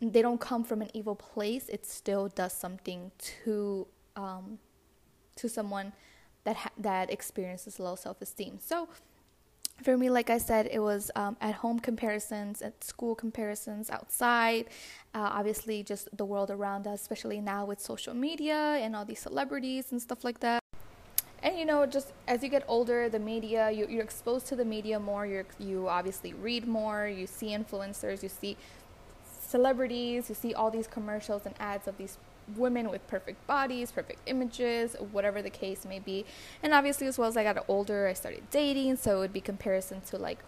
they 0.00 0.20
don't 0.20 0.40
come 0.40 0.64
from 0.64 0.82
an 0.82 0.90
evil 0.94 1.14
place, 1.14 1.68
it 1.68 1.86
still 1.86 2.28
does 2.28 2.52
something 2.52 3.12
to 3.44 3.86
um 4.16 4.58
to 5.36 5.48
someone 5.48 5.92
that 6.44 6.56
ha- 6.56 6.72
that 6.78 7.10
experiences 7.10 7.78
low 7.78 7.94
self-esteem. 7.94 8.58
So 8.60 8.88
for 9.82 9.96
me, 9.96 10.10
like 10.10 10.30
I 10.30 10.38
said, 10.38 10.68
it 10.70 10.80
was 10.80 11.10
um, 11.14 11.36
at 11.40 11.54
home 11.56 11.78
comparisons, 11.78 12.62
at 12.62 12.82
school 12.82 13.14
comparisons, 13.14 13.90
outside. 13.90 14.66
Uh, 15.14 15.30
obviously, 15.32 15.82
just 15.82 16.08
the 16.16 16.24
world 16.24 16.50
around 16.50 16.86
us, 16.86 17.00
especially 17.02 17.40
now 17.40 17.64
with 17.64 17.80
social 17.80 18.14
media 18.14 18.78
and 18.80 18.96
all 18.96 19.04
these 19.04 19.20
celebrities 19.20 19.92
and 19.92 20.00
stuff 20.00 20.24
like 20.24 20.40
that. 20.40 20.62
And 21.42 21.58
you 21.58 21.64
know, 21.64 21.86
just 21.86 22.12
as 22.28 22.42
you 22.42 22.48
get 22.48 22.64
older, 22.68 23.08
the 23.08 23.18
media 23.18 23.70
you, 23.70 23.86
you're 23.88 24.04
exposed 24.04 24.46
to 24.48 24.56
the 24.56 24.64
media 24.64 25.00
more. 25.00 25.26
You 25.26 25.44
you 25.58 25.88
obviously 25.88 26.32
read 26.34 26.66
more. 26.68 27.08
You 27.08 27.26
see 27.26 27.48
influencers. 27.48 28.22
You 28.22 28.28
see 28.28 28.56
celebrities. 29.48 30.28
You 30.28 30.36
see 30.36 30.54
all 30.54 30.70
these 30.70 30.86
commercials 30.86 31.44
and 31.44 31.54
ads 31.58 31.88
of 31.88 31.96
these 31.98 32.16
women 32.56 32.90
with 32.90 33.06
perfect 33.06 33.46
bodies, 33.46 33.92
perfect 33.92 34.20
images, 34.26 34.96
whatever 35.12 35.42
the 35.42 35.50
case 35.50 35.84
may 35.84 35.98
be. 35.98 36.24
And 36.62 36.72
obviously, 36.72 37.06
as 37.06 37.18
well 37.18 37.28
as 37.28 37.36
I 37.36 37.44
got 37.44 37.64
older, 37.68 38.06
I 38.08 38.12
started 38.12 38.42
dating, 38.50 38.96
so 38.96 39.16
it 39.16 39.20
would 39.20 39.32
be 39.32 39.40
comparison 39.40 40.00
to 40.02 40.18
like 40.18 40.38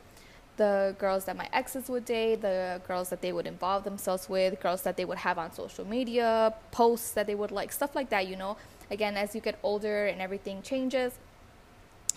the 0.56 0.94
girls 0.98 1.24
that 1.24 1.36
my 1.36 1.48
exes 1.52 1.88
would 1.88 2.04
date, 2.04 2.42
the 2.42 2.80
girls 2.86 3.08
that 3.08 3.20
they 3.20 3.32
would 3.32 3.46
involve 3.46 3.84
themselves 3.84 4.28
with, 4.28 4.60
girls 4.60 4.82
that 4.82 4.96
they 4.96 5.04
would 5.04 5.18
have 5.18 5.38
on 5.38 5.52
social 5.52 5.84
media, 5.84 6.54
posts 6.70 7.10
that 7.12 7.26
they 7.26 7.34
would 7.34 7.50
like, 7.50 7.72
stuff 7.72 7.94
like 7.94 8.10
that, 8.10 8.26
you 8.28 8.36
know. 8.36 8.56
Again, 8.90 9.16
as 9.16 9.34
you 9.34 9.40
get 9.40 9.58
older 9.62 10.06
and 10.06 10.20
everything 10.20 10.62
changes, 10.62 11.14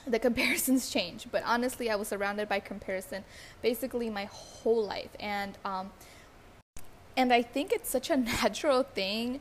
the 0.05 0.19
comparisons 0.27 0.89
change. 0.89 1.27
But 1.31 1.43
honestly, 1.45 1.89
I 1.89 1.95
was 1.95 2.09
surrounded 2.09 2.47
by 2.47 2.59
comparison 2.59 3.23
basically 3.61 4.09
my 4.09 4.25
whole 4.25 4.85
life. 4.85 5.11
And, 5.19 5.57
um, 5.65 5.91
and 7.15 7.33
I 7.33 7.41
think 7.41 7.71
it's 7.71 7.89
such 7.89 8.09
a 8.09 8.17
natural 8.43 8.83
thing 8.83 9.39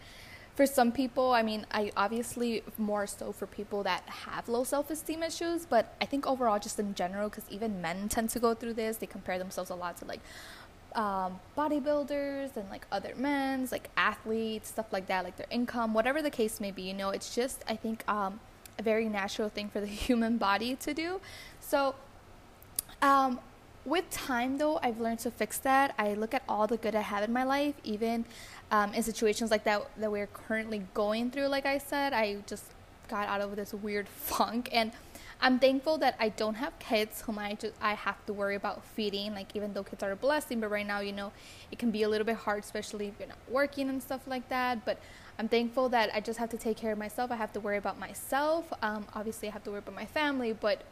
for 0.57 0.65
some 0.65 0.91
people, 0.91 1.33
I 1.33 1.43
mean, 1.43 1.67
I 1.71 1.93
obviously 1.99 2.63
more 2.79 3.07
so 3.07 3.31
for 3.31 3.47
people 3.47 3.83
that 3.83 4.03
have 4.09 4.49
low 4.49 4.65
self 4.65 4.91
esteem 4.91 5.23
issues, 5.23 5.67
but 5.67 5.95
I 6.01 6.07
think 6.07 6.27
overall, 6.27 6.59
just 6.59 6.79
in 6.79 6.95
general, 6.95 7.29
because 7.29 7.45
even 7.51 7.83
men 7.83 8.09
tend 8.09 8.31
to 8.31 8.41
go 8.41 8.55
through 8.55 8.73
this, 8.73 8.97
they 8.97 9.07
compare 9.07 9.39
themselves 9.39 9.69
a 9.69 9.75
lot 9.75 9.99
to 9.99 10.07
like 10.07 10.21
um, 10.95 11.39
bodybuilders 11.59 12.57
and 12.57 12.71
like 12.71 12.87
other 12.91 13.13
men's, 13.17 13.71
like 13.71 13.91
athletes, 13.99 14.71
stuff 14.71 14.91
like 14.95 15.09
that, 15.09 15.25
like 15.25 15.37
their 15.37 15.47
income, 15.51 15.93
whatever 15.93 16.23
the 16.23 16.31
case 16.31 16.59
may 16.59 16.71
be. 16.71 16.83
You 16.83 16.95
know, 16.95 17.11
it's 17.11 17.35
just, 17.35 17.63
I 17.69 17.77
think, 17.77 18.03
um, 18.09 18.41
a 18.79 18.83
very 18.83 19.11
natural 19.11 19.51
thing 19.51 19.69
for 19.69 19.81
the 19.81 19.87
human 20.07 20.39
body 20.39 20.75
to 20.77 20.95
do. 20.95 21.21
So, 21.61 21.95
um, 23.03 23.41
with 23.87 24.11
time 24.11 24.59
though, 24.59 24.79
I've 24.83 25.01
learned 25.01 25.21
to 25.21 25.31
fix 25.31 25.59
that. 25.59 25.95
I 25.99 26.15
look 26.15 26.35
at 26.35 26.43
all 26.49 26.67
the 26.67 26.77
good 26.77 26.95
I 26.95 27.01
have 27.01 27.23
in 27.23 27.33
my 27.33 27.45
life, 27.45 27.75
even 27.85 28.25
um, 28.71 28.93
in 28.93 29.03
situations 29.03 29.51
like 29.51 29.65
that 29.65 29.89
that 29.99 30.11
we're 30.11 30.27
currently 30.27 30.83
going 30.93 31.31
through. 31.31 31.47
Like 31.47 31.67
I 31.67 31.79
said, 31.79 32.13
I 32.13 32.39
just 32.47 32.65
got 33.09 33.29
out 33.29 33.41
of 33.41 33.55
this 33.55 33.73
weird 33.73 34.09
funk, 34.31 34.69
and 34.73 34.91
I'm 35.41 35.59
thankful 35.59 35.99
that 35.99 36.17
I 36.19 36.31
don't 36.31 36.55
have 36.55 36.77
kids 36.79 37.23
whom 37.23 37.39
I 37.39 37.55
just 37.55 37.75
I 37.81 37.95
have 37.95 38.25
to 38.27 38.33
worry 38.33 38.57
about 38.57 38.85
feeding. 38.85 39.35
Like 39.35 39.55
even 39.55 39.73
though 39.73 39.85
kids 39.85 40.03
are 40.03 40.11
a 40.11 40.17
blessing, 40.17 40.61
but 40.61 40.71
right 40.71 40.87
now, 40.87 41.01
you 41.01 41.13
know, 41.13 41.31
it 41.71 41.79
can 41.79 41.93
be 41.93 42.03
a 42.03 42.09
little 42.09 42.27
bit 42.27 42.37
hard, 42.37 42.65
especially 42.65 43.07
if 43.07 43.15
you're 43.19 43.29
not 43.29 43.39
working 43.49 43.89
and 43.89 44.03
stuff 44.03 44.27
like 44.27 44.49
that. 44.49 44.85
But 44.85 44.99
I'm 45.39 45.49
thankful 45.49 45.91
that 45.91 46.11
I 46.13 46.21
just 46.21 46.39
have 46.41 46.51
to 46.51 46.57
take 46.57 46.77
care 46.77 46.93
of 46.93 46.99
myself. 46.99 47.31
I 47.31 47.37
have 47.37 47.53
to 47.53 47.61
worry 47.61 47.77
about 47.77 47.99
myself. 48.01 48.73
Um, 48.83 49.07
obviously, 49.15 49.49
I 49.49 49.53
have 49.53 49.63
to 49.65 49.71
worry 49.71 49.81
about 49.81 49.95
my 49.95 50.07
family, 50.07 50.53
but 50.53 50.83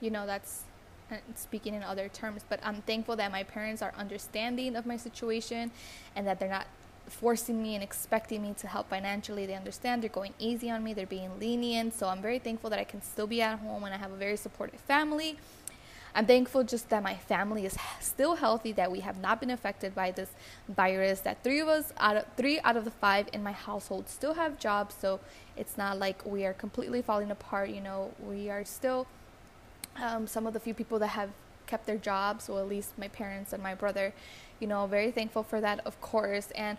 you 0.00 0.10
know 0.10 0.26
that's 0.26 0.64
Uh, 1.10 1.16
speaking 1.34 1.74
in 1.74 1.82
other 1.82 2.08
terms. 2.08 2.44
But 2.48 2.60
I'm 2.62 2.82
thankful 2.82 3.16
that 3.16 3.32
my 3.32 3.42
parents 3.42 3.82
are 3.82 3.92
understanding 3.96 4.76
of 4.76 4.86
my 4.86 4.96
situation, 4.96 5.70
and 6.14 6.26
that 6.26 6.38
they're 6.38 6.48
not 6.48 6.66
forcing 7.08 7.60
me 7.60 7.74
and 7.74 7.82
expecting 7.82 8.42
me 8.42 8.54
to 8.58 8.68
help 8.68 8.88
financially. 8.88 9.44
They 9.46 9.54
understand. 9.54 10.02
They're 10.02 10.10
going 10.10 10.34
easy 10.38 10.70
on 10.70 10.84
me. 10.84 10.94
They're 10.94 11.06
being 11.06 11.40
lenient. 11.40 11.94
So 11.94 12.06
I'm 12.08 12.22
very 12.22 12.38
thankful 12.38 12.70
that 12.70 12.78
I 12.78 12.84
can 12.84 13.02
still 13.02 13.26
be 13.26 13.42
at 13.42 13.58
home 13.58 13.82
and 13.82 13.92
I 13.92 13.96
have 13.96 14.12
a 14.12 14.16
very 14.16 14.36
supportive 14.36 14.80
family. 14.80 15.36
I'm 16.14 16.26
thankful 16.26 16.64
just 16.64 16.88
that 16.90 17.02
my 17.02 17.14
family 17.16 17.66
is 17.66 17.76
still 18.00 18.36
healthy, 18.36 18.72
that 18.72 18.90
we 18.90 19.00
have 19.00 19.18
not 19.18 19.40
been 19.40 19.50
affected 19.50 19.94
by 19.94 20.10
this 20.10 20.30
virus, 20.68 21.20
that 21.20 21.42
three 21.44 21.60
of 21.60 21.68
us 21.68 21.92
out 21.98 22.16
of 22.16 22.24
three 22.36 22.58
out 22.60 22.76
of 22.76 22.84
the 22.84 22.90
five 22.90 23.28
in 23.32 23.42
my 23.42 23.52
household 23.52 24.08
still 24.08 24.34
have 24.34 24.58
jobs, 24.58 24.94
so 25.00 25.20
it's 25.56 25.78
not 25.78 25.98
like 25.98 26.24
we 26.26 26.44
are 26.44 26.52
completely 26.52 27.00
falling 27.00 27.30
apart. 27.30 27.70
You 27.70 27.80
know, 27.80 28.12
we 28.20 28.50
are 28.50 28.64
still 28.64 29.06
um, 29.96 30.26
some 30.26 30.46
of 30.46 30.52
the 30.52 30.60
few 30.60 30.74
people 30.74 30.98
that 30.98 31.08
have 31.08 31.30
kept 31.66 31.86
their 31.86 31.98
jobs, 31.98 32.48
or 32.48 32.60
at 32.60 32.68
least 32.68 32.98
my 32.98 33.08
parents 33.08 33.52
and 33.52 33.62
my 33.62 33.74
brother. 33.74 34.12
You 34.58 34.66
know, 34.66 34.86
very 34.86 35.10
thankful 35.10 35.42
for 35.42 35.60
that, 35.60 35.80
of 35.86 36.00
course, 36.00 36.50
and 36.52 36.76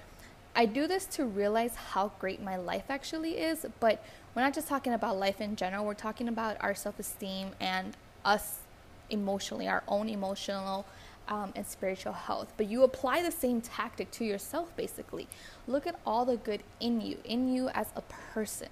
I 0.56 0.66
do 0.66 0.86
this 0.86 1.06
to 1.08 1.26
realize 1.26 1.76
how 1.76 2.12
great 2.20 2.42
my 2.42 2.58
life 2.58 2.86
actually 2.90 3.38
is, 3.38 3.66
but 3.80 4.04
we're 4.36 4.42
not 4.42 4.54
just 4.54 4.68
talking 4.68 4.94
about 4.94 5.18
life 5.18 5.40
in 5.40 5.56
general, 5.56 5.86
we're 5.86 5.94
talking 5.94 6.28
about 6.28 6.58
our 6.60 6.76
self 6.76 7.00
esteem 7.00 7.52
and 7.60 7.96
us 8.26 8.60
emotionally, 9.10 9.68
our 9.68 9.84
own 9.88 10.10
emotional 10.10 10.86
um, 11.30 11.54
and 11.56 11.66
spiritual 11.66 12.14
health. 12.14 12.52
But 12.58 12.70
you 12.70 12.84
apply 12.84 13.24
the 13.24 13.32
same 13.32 13.62
tactic 13.62 14.12
to 14.12 14.26
yourself 14.26 14.76
basically. 14.76 15.28
Look 15.68 15.88
at 15.88 16.00
all 16.06 16.26
the 16.26 16.38
good 16.38 16.64
in 16.82 17.00
you, 17.00 17.18
in 17.24 17.54
you 17.54 17.70
as 17.70 17.88
a 17.96 18.02
person. 18.02 18.70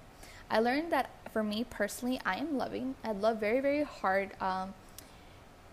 I 0.50 0.58
learned 0.58 0.92
that 0.92 1.10
for 1.32 1.42
me 1.42 1.64
personally, 1.70 2.20
I 2.26 2.36
am 2.36 2.58
loving. 2.58 2.96
I 3.04 3.12
love 3.12 3.38
very, 3.38 3.60
very 3.60 3.84
hard. 3.84 4.30
Um, 4.40 4.74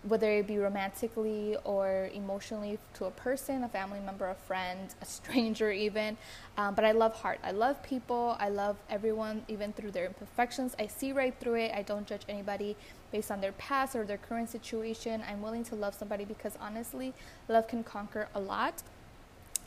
whether 0.04 0.30
it 0.30 0.46
be 0.46 0.58
romantically 0.58 1.56
or 1.64 2.08
emotionally 2.14 2.78
to 2.94 3.06
a 3.06 3.10
person, 3.10 3.64
a 3.64 3.68
family 3.68 3.98
member, 3.98 4.28
a 4.28 4.34
friend, 4.34 4.94
a 5.02 5.04
stranger, 5.18 5.70
even. 5.70 6.16
Um, 6.56 6.74
but 6.74 6.84
I 6.84 6.92
love 6.92 7.14
heart. 7.14 7.40
I 7.42 7.50
love 7.50 7.82
people. 7.82 8.36
I 8.38 8.48
love 8.48 8.76
everyone, 8.88 9.44
even 9.48 9.72
through 9.72 9.90
their 9.90 10.06
imperfections. 10.06 10.76
I 10.78 10.86
see 10.86 11.12
right 11.12 11.34
through 11.40 11.56
it. 11.56 11.72
I 11.74 11.82
don't 11.82 12.06
judge 12.06 12.22
anybody 12.28 12.76
based 13.10 13.30
on 13.30 13.40
their 13.40 13.52
past 13.52 13.96
or 13.96 14.04
their 14.04 14.18
current 14.18 14.50
situation. 14.50 15.22
I'm 15.28 15.42
willing 15.42 15.64
to 15.64 15.74
love 15.74 15.94
somebody 15.94 16.24
because 16.24 16.56
honestly, 16.60 17.12
love 17.48 17.66
can 17.66 17.82
conquer 17.82 18.28
a 18.34 18.40
lot. 18.40 18.82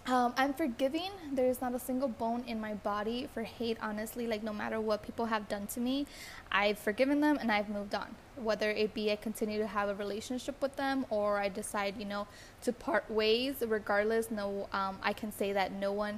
Um, 0.08 0.34
I'm 0.36 0.54
forgiving. 0.54 1.12
There's 1.32 1.62
not 1.62 1.76
a 1.76 1.80
single 1.80 2.08
bone 2.08 2.44
in 2.48 2.60
my 2.60 2.74
body 2.74 3.30
for 3.34 3.44
hate, 3.44 3.78
honestly. 3.82 4.26
Like, 4.26 4.42
no 4.42 4.52
matter 4.52 4.82
what 4.82 5.04
people 5.04 5.28
have 5.28 5.48
done 5.48 5.68
to 5.68 5.80
me, 5.80 6.08
I've 6.52 6.80
forgiven 6.80 7.22
them 7.22 7.38
and 7.40 7.52
I've 7.52 7.70
moved 7.70 7.94
on. 7.94 8.16
Whether 8.36 8.72
it 8.72 8.96
be 8.96 9.12
I 9.12 9.16
continue 9.16 9.60
to 9.60 9.68
have 9.68 9.90
a 9.90 9.96
relationship 9.96 10.60
with 10.60 10.76
them 10.76 11.06
or 11.12 11.38
I 11.38 11.50
decide, 11.50 11.98
you 11.98 12.06
know, 12.06 12.28
to 12.64 12.74
part 12.74 13.10
ways, 13.12 13.58
regardless, 13.66 14.32
no, 14.32 14.68
um, 14.74 14.98
I 15.04 15.14
can 15.14 15.32
say 15.32 15.54
that 15.54 15.72
no 15.72 15.94
one 15.94 16.18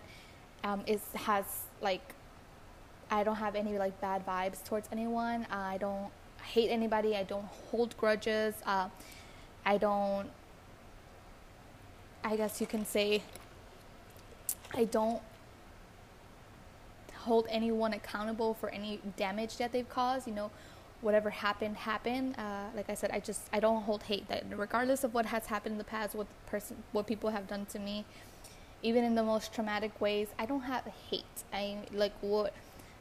um, 0.63 0.83
is, 0.87 1.01
has, 1.13 1.43
like, 1.81 2.13
I 3.11 3.23
don't 3.23 3.35
have 3.35 3.55
any, 3.55 3.77
like, 3.77 3.99
bad 3.99 4.25
vibes 4.25 4.63
towards 4.63 4.87
anyone. 4.93 5.45
Uh, 5.51 5.57
I 5.57 5.77
don't 5.77 6.09
hate 6.41 6.69
anybody. 6.69 7.17
I 7.17 7.23
don't 7.23 7.47
hold 7.69 7.97
grudges. 7.97 8.55
Uh, 8.65 8.87
I 9.65 9.77
don't, 9.77 10.29
I 12.23 12.37
guess 12.37 12.61
you 12.61 12.67
can 12.67 12.85
say, 12.85 13.23
I 14.73 14.85
don't 14.85 15.21
hold 17.23 17.47
anyone 17.49 17.93
accountable 17.93 18.53
for 18.53 18.69
any 18.69 18.99
damage 19.17 19.57
that 19.57 19.71
they've 19.71 19.87
caused. 19.89 20.27
You 20.27 20.33
know, 20.33 20.51
whatever 21.01 21.29
happened 21.29 21.77
happened. 21.77 22.35
Uh, 22.37 22.65
like 22.75 22.89
I 22.89 22.93
said, 22.95 23.11
I 23.11 23.19
just 23.19 23.41
I 23.51 23.59
don't 23.59 23.83
hold 23.83 24.03
hate. 24.03 24.27
That 24.27 24.45
regardless 24.49 25.03
of 25.03 25.13
what 25.13 25.25
has 25.27 25.47
happened 25.47 25.73
in 25.73 25.77
the 25.77 25.83
past, 25.83 26.15
what 26.15 26.27
person, 26.47 26.83
what 26.91 27.07
people 27.07 27.29
have 27.29 27.47
done 27.47 27.65
to 27.67 27.79
me, 27.79 28.05
even 28.81 29.03
in 29.03 29.15
the 29.15 29.23
most 29.23 29.53
traumatic 29.53 29.99
ways, 30.01 30.27
I 30.39 30.45
don't 30.45 30.61
have 30.61 30.85
hate. 31.09 31.43
I 31.53 31.77
like 31.93 32.13
what 32.21 32.53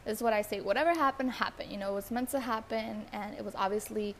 is 0.06 0.22
what 0.22 0.32
I 0.32 0.42
say. 0.42 0.60
Whatever 0.60 0.90
happened 0.90 1.32
happened. 1.32 1.70
You 1.70 1.78
know, 1.78 1.92
it 1.92 1.94
was 1.94 2.10
meant 2.10 2.30
to 2.30 2.40
happen, 2.40 3.06
and 3.12 3.34
it 3.36 3.44
was 3.44 3.54
obviously 3.56 4.14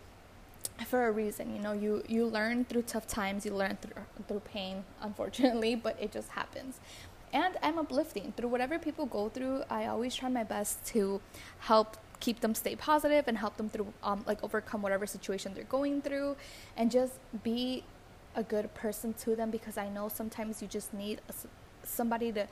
for 0.86 1.06
a 1.06 1.12
reason. 1.12 1.54
You 1.54 1.62
know, 1.62 1.72
you 1.72 2.02
you 2.08 2.26
learn 2.26 2.64
through 2.64 2.82
tough 2.82 3.06
times. 3.06 3.44
You 3.44 3.54
learn 3.54 3.78
through 3.80 4.02
through 4.26 4.40
pain, 4.40 4.84
unfortunately, 5.00 5.74
but 5.86 5.96
it 6.00 6.10
just 6.12 6.30
happens 6.30 6.80
and 7.32 7.56
I'm 7.62 7.78
uplifting. 7.78 8.32
Through 8.36 8.48
whatever 8.48 8.78
people 8.78 9.06
go 9.06 9.28
through, 9.28 9.62
I 9.70 9.86
always 9.86 10.14
try 10.14 10.28
my 10.28 10.44
best 10.44 10.84
to 10.86 11.20
help 11.60 11.96
keep 12.20 12.40
them 12.40 12.54
stay 12.54 12.76
positive 12.76 13.26
and 13.26 13.38
help 13.38 13.56
them 13.56 13.68
through 13.68 13.92
um, 14.04 14.22
like 14.26 14.42
overcome 14.44 14.80
whatever 14.80 15.06
situation 15.06 15.52
they're 15.54 15.64
going 15.64 16.00
through 16.00 16.36
and 16.76 16.88
just 16.88 17.14
be 17.42 17.82
a 18.36 18.44
good 18.44 18.72
person 18.74 19.12
to 19.14 19.34
them 19.34 19.50
because 19.50 19.76
I 19.76 19.88
know 19.88 20.08
sometimes 20.08 20.62
you 20.62 20.68
just 20.68 20.94
need 20.94 21.20
a, 21.28 21.32
somebody 21.84 22.30
to 22.32 22.46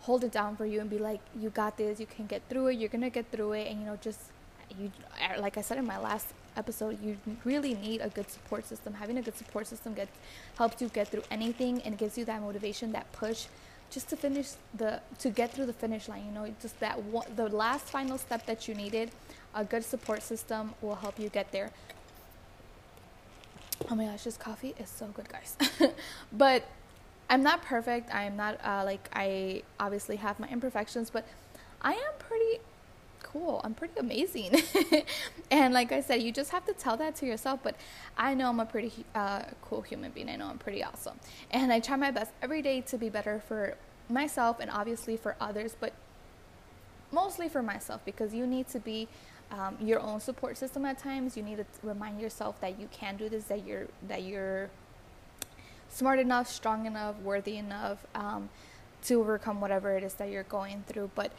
hold 0.00 0.24
it 0.24 0.32
down 0.32 0.56
for 0.56 0.66
you 0.66 0.80
and 0.80 0.88
be 0.88 0.98
like 0.98 1.20
you 1.38 1.50
got 1.50 1.76
this. 1.76 2.00
You 2.00 2.06
can 2.06 2.26
get 2.26 2.42
through 2.48 2.68
it. 2.68 2.78
You're 2.78 2.88
gonna 2.88 3.10
get 3.10 3.30
through 3.30 3.52
it. 3.52 3.68
And 3.68 3.80
you 3.80 3.86
know 3.86 3.98
just 4.00 4.20
you 4.78 4.90
like 5.38 5.58
I 5.58 5.60
said 5.60 5.76
in 5.76 5.86
my 5.86 5.98
last 5.98 6.28
episode 6.56 6.98
you 7.02 7.18
really 7.44 7.74
need 7.74 8.00
a 8.00 8.08
good 8.08 8.30
support 8.30 8.66
system. 8.66 8.94
Having 8.94 9.18
a 9.18 9.22
good 9.22 9.36
support 9.36 9.66
system 9.66 9.92
gets 9.94 10.16
helps 10.56 10.80
you 10.80 10.88
get 10.88 11.08
through 11.08 11.24
anything 11.30 11.82
and 11.82 11.98
gives 11.98 12.16
you 12.16 12.24
that 12.24 12.40
motivation 12.40 12.92
that 12.92 13.10
push 13.12 13.46
just 13.92 14.08
to 14.08 14.16
finish 14.16 14.48
the 14.74 15.00
to 15.18 15.30
get 15.30 15.52
through 15.52 15.66
the 15.66 15.72
finish 15.72 16.08
line 16.08 16.24
you 16.26 16.32
know 16.32 16.52
just 16.60 16.78
that 16.80 17.00
one, 17.04 17.26
the 17.36 17.48
last 17.48 17.84
final 17.86 18.18
step 18.18 18.44
that 18.46 18.66
you 18.66 18.74
needed 18.74 19.10
a 19.54 19.64
good 19.64 19.84
support 19.84 20.22
system 20.22 20.72
will 20.80 20.94
help 20.94 21.18
you 21.18 21.28
get 21.28 21.52
there. 21.52 21.70
Oh 23.90 23.94
my 23.94 24.06
gosh 24.06 24.24
this 24.24 24.36
coffee 24.36 24.74
is 24.78 24.88
so 24.88 25.06
good 25.08 25.28
guys. 25.28 25.56
But 26.32 26.64
i'm 27.30 27.42
not 27.42 27.62
perfect. 27.62 28.12
I'm 28.14 28.36
not 28.36 28.58
uh, 28.64 28.82
like 28.84 29.08
i 29.12 29.62
obviously 29.78 30.16
have 30.16 30.40
my 30.40 30.48
imperfections 30.48 31.10
but 31.10 31.26
i 31.82 31.92
am 31.92 32.14
pretty 32.18 32.60
cool. 33.32 33.60
I'm 33.64 33.74
pretty 33.74 33.98
amazing. 33.98 34.62
And 35.50 35.74
like 35.74 35.92
i 35.92 36.00
said 36.00 36.22
you 36.22 36.32
just 36.32 36.50
have 36.50 36.64
to 36.64 36.72
tell 36.72 36.96
that 36.96 37.14
to 37.16 37.26
yourself 37.26 37.60
but 37.62 37.74
i 38.16 38.32
know 38.32 38.48
i'm 38.48 38.58
a 38.58 38.64
pretty 38.64 39.04
uh, 39.14 39.42
cool 39.60 39.82
human 39.82 40.10
being. 40.10 40.30
I 40.30 40.36
know 40.36 40.46
i'm 40.46 40.58
pretty 40.58 40.82
awesome. 40.82 41.18
And 41.50 41.72
i 41.72 41.78
try 41.78 41.96
my 41.96 42.10
best 42.10 42.30
every 42.40 42.62
day 42.62 42.80
to 42.80 42.96
be 42.96 43.10
better 43.10 43.42
for 43.46 43.76
myself 44.08 44.60
and 44.60 44.70
obviously 44.70 45.16
for 45.16 45.36
others 45.40 45.76
but 45.78 45.92
mostly 47.12 47.48
for 47.48 47.62
myself 47.62 48.00
because 48.04 48.34
you 48.34 48.46
need 48.46 48.66
to 48.68 48.80
be 48.80 49.08
um, 49.50 49.76
your 49.80 50.00
own 50.00 50.18
support 50.20 50.56
system 50.56 50.84
at 50.86 50.98
times. 50.98 51.36
You 51.36 51.42
need 51.42 51.58
to 51.58 51.66
remind 51.82 52.20
yourself 52.20 52.60
that 52.60 52.80
you 52.80 52.88
can 52.90 53.16
do 53.16 53.28
this 53.28 53.44
that 53.44 53.66
you're 53.66 53.86
that 54.08 54.22
you're 54.22 54.70
smart 55.88 56.18
enough 56.18 56.48
strong 56.48 56.86
enough 56.86 57.18
worthy 57.18 57.58
enough 57.58 58.06
um, 58.14 58.48
to 59.02 59.20
overcome 59.20 59.60
whatever 59.60 59.96
it 59.96 60.02
is 60.02 60.14
that 60.14 60.30
you're 60.30 60.44
going 60.44 60.84
through. 60.86 61.10
But 61.14 61.32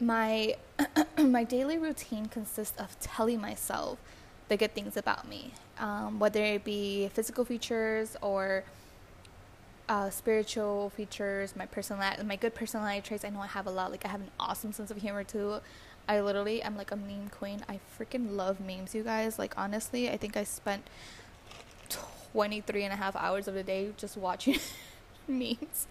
my 0.00 0.56
my 1.18 1.44
daily 1.44 1.78
routine 1.78 2.26
consists 2.26 2.78
of 2.80 2.98
telling 3.00 3.40
myself 3.40 3.98
the 4.48 4.56
good 4.56 4.74
things 4.74 4.96
about 4.96 5.28
me, 5.28 5.52
um, 5.78 6.18
whether 6.18 6.42
it 6.42 6.64
be 6.64 7.08
physical 7.12 7.44
features 7.44 8.16
or 8.20 8.64
uh, 9.88 10.10
spiritual 10.10 10.90
features, 10.90 11.54
my 11.54 11.66
personality, 11.66 12.22
my 12.22 12.36
good 12.36 12.54
personality 12.54 13.00
traits. 13.00 13.24
I 13.24 13.30
know 13.30 13.40
I 13.40 13.46
have 13.48 13.66
a 13.66 13.70
lot. 13.70 13.90
Like 13.90 14.04
I 14.04 14.08
have 14.08 14.20
an 14.20 14.30
awesome 14.38 14.72
sense 14.72 14.90
of 14.90 14.96
humor 14.98 15.24
too. 15.24 15.60
I 16.08 16.20
literally 16.20 16.62
am 16.62 16.76
like 16.76 16.90
a 16.90 16.96
meme 16.96 17.28
queen. 17.28 17.60
I 17.68 17.78
freaking 17.98 18.36
love 18.36 18.60
memes, 18.60 18.94
you 18.94 19.02
guys. 19.02 19.38
Like 19.38 19.54
honestly, 19.56 20.10
I 20.10 20.16
think 20.16 20.36
I 20.36 20.44
spent 20.44 20.84
23 22.32 22.84
and 22.84 22.92
a 22.92 22.96
half 22.96 23.14
hours 23.16 23.48
of 23.48 23.54
the 23.54 23.62
day 23.62 23.90
just 23.96 24.16
watching 24.16 24.58
memes. 25.28 25.86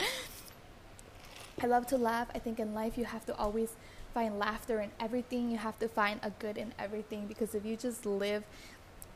I 1.62 1.68
love 1.68 1.88
to 1.88 1.98
laugh. 1.98 2.30
I 2.34 2.40
think 2.40 2.60
in 2.60 2.74
life 2.74 2.98
you 2.98 3.06
have 3.06 3.26
to 3.26 3.36
always 3.36 3.76
find 4.20 4.38
laughter 4.38 4.82
in 4.82 4.92
everything. 5.00 5.50
You 5.50 5.58
have 5.60 5.80
to 5.80 5.88
find 5.88 6.20
a 6.22 6.30
good 6.30 6.58
in 6.58 6.74
everything 6.78 7.26
because 7.26 7.56
if 7.56 7.64
you 7.66 7.78
just 7.78 8.06
live 8.06 8.44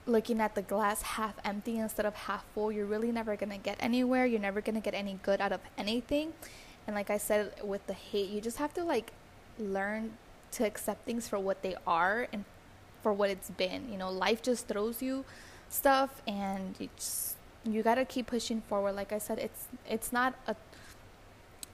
looking 0.05 0.39
at 0.39 0.55
the 0.55 0.62
glass 0.62 1.01
half 1.01 1.36
empty 1.43 1.77
instead 1.77 2.05
of 2.05 2.15
half 2.15 2.45
full, 2.53 2.72
you're 2.72 2.86
really 2.86 3.12
never 3.12 3.36
going 3.36 3.50
to 3.50 3.57
get 3.57 3.75
anywhere. 3.81 4.25
You're 4.25 4.39
never 4.39 4.62
going 4.62 4.75
to 4.75 4.81
get 4.81 4.93
any 4.93 5.19
good 5.22 5.41
out 5.41 5.51
of 5.51 5.60
anything. 5.77 6.31
And 6.88 6.95
like 6.95 7.10
I 7.10 7.17
said 7.17 7.51
with 7.62 7.86
the 7.86 7.93
hate, 7.93 8.29
you 8.29 8.39
just 8.39 8.60
have 8.60 8.74
to 8.75 8.83
like 8.86 9.12
learn 9.60 10.13
to 10.51 10.65
accept 10.65 11.05
things 11.05 11.27
for 11.27 11.38
what 11.38 11.63
they 11.63 11.75
are 11.86 12.29
and 12.31 12.45
for 13.01 13.12
what 13.12 13.29
it's 13.29 13.50
been. 13.50 13.91
You 13.91 13.98
know, 13.98 14.10
life 14.10 14.41
just 14.41 14.69
throws 14.69 15.01
you 15.01 15.25
stuff 15.67 16.22
and 16.25 16.75
you 16.79 16.88
just 16.95 17.36
you 17.65 17.83
got 17.83 17.95
to 17.95 18.05
keep 18.05 18.27
pushing 18.27 18.62
forward. 18.62 18.93
Like 18.95 19.12
I 19.12 19.17
said, 19.17 19.38
it's 19.38 19.67
it's 19.86 20.13
not 20.13 20.36
a 20.48 20.55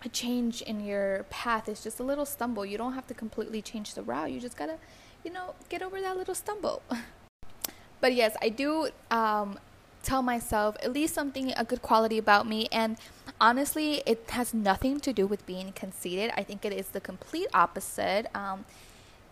a 0.03 0.09
change 0.09 0.61
in 0.61 0.79
your 0.79 1.25
path 1.29 1.67
is 1.67 1.83
just 1.83 1.99
a 1.99 2.03
little 2.03 2.25
stumble. 2.25 2.65
You 2.65 2.77
don't 2.77 2.93
have 2.93 3.07
to 3.07 3.13
completely 3.13 3.61
change 3.61 3.93
the 3.93 4.03
route. 4.03 4.31
You 4.31 4.39
just 4.39 4.57
gotta, 4.57 4.77
you 5.23 5.31
know, 5.31 5.55
get 5.67 5.81
over 5.81 5.99
that 5.99 6.17
little 6.17 6.35
stumble. 6.35 6.81
but 8.01 8.13
yes, 8.13 8.35
I 8.41 8.49
do 8.49 8.89
um, 9.11 9.59
tell 10.03 10.21
myself 10.21 10.77
at 10.81 10.93
least 10.93 11.13
something, 11.13 11.51
a 11.57 11.65
good 11.65 11.81
quality 11.81 12.17
about 12.17 12.47
me. 12.47 12.67
And 12.71 12.97
honestly, 13.41 14.01
it 14.05 14.29
has 14.29 14.53
nothing 14.53 14.99
to 15.01 15.11
do 15.11 15.27
with 15.27 15.45
being 15.45 15.71
conceited. 15.73 16.31
I 16.35 16.43
think 16.43 16.63
it 16.63 16.71
is 16.71 16.89
the 16.89 17.01
complete 17.01 17.47
opposite. 17.53 18.27
Um, 18.33 18.65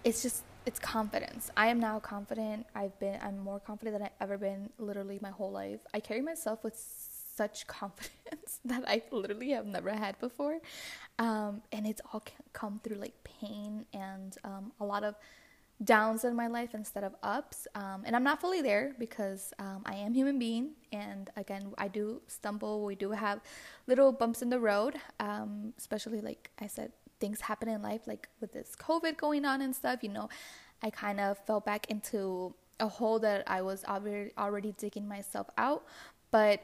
it's 0.03 0.21
just 0.21 0.43
it's 0.65 0.79
confidence. 0.79 1.49
I 1.55 1.67
am 1.67 1.79
now 1.79 1.99
confident. 1.99 2.65
I've 2.75 2.97
been 2.99 3.17
I'm 3.21 3.39
more 3.39 3.59
confident 3.59 3.97
than 3.97 4.03
I've 4.03 4.11
ever 4.19 4.37
been 4.37 4.69
literally 4.77 5.17
my 5.21 5.29
whole 5.29 5.51
life. 5.51 5.79
I 5.93 6.01
carry 6.01 6.21
myself 6.21 6.61
with 6.61 6.75
such 7.37 7.67
confidence 7.67 8.59
that 8.65 8.83
I 8.87 9.03
literally 9.11 9.51
have 9.51 9.65
never 9.65 9.91
had 9.91 10.19
before. 10.19 10.59
Um, 11.19 11.61
and 11.71 11.87
it's 11.87 12.01
all 12.11 12.23
come 12.53 12.81
through 12.83 12.97
like 12.97 13.15
pain 13.23 13.85
and 13.93 14.35
um, 14.43 14.71
a 14.79 14.85
lot 14.85 15.03
of 15.03 15.15
downs 15.83 16.23
in 16.23 16.35
my 16.35 16.47
life 16.47 16.73
instead 16.73 17.03
of 17.03 17.13
ups. 17.21 17.67
Um, 17.75 18.01
and 18.05 18.15
I'm 18.15 18.23
not 18.23 18.41
fully 18.41 18.61
there 18.61 18.95
because 18.97 19.53
um, 19.59 19.83
I 19.85 19.95
am 19.95 20.13
human 20.13 20.39
being. 20.39 20.71
And 20.91 21.29
again, 21.37 21.73
I 21.77 21.87
do 21.87 22.21
stumble. 22.27 22.83
We 22.83 22.95
do 22.95 23.11
have 23.11 23.41
little 23.85 24.11
bumps 24.11 24.41
in 24.41 24.49
the 24.49 24.59
road, 24.59 24.95
um, 25.19 25.73
especially 25.77 26.21
like 26.21 26.51
I 26.59 26.67
said, 26.67 26.91
things 27.19 27.41
happen 27.41 27.69
in 27.69 27.81
life, 27.81 28.01
like 28.07 28.27
with 28.41 28.53
this 28.53 28.75
COVID 28.79 29.17
going 29.17 29.45
on 29.45 29.61
and 29.61 29.75
stuff. 29.75 30.03
You 30.03 30.09
know, 30.09 30.29
I 30.81 30.89
kind 30.89 31.19
of 31.19 31.37
fell 31.45 31.59
back 31.59 31.89
into 31.89 32.55
a 32.79 32.87
hole 32.87 33.19
that 33.19 33.43
I 33.47 33.61
was 33.61 33.83
already 33.85 34.31
already 34.37 34.73
digging 34.77 35.07
myself 35.07 35.47
out, 35.57 35.85
but 36.31 36.61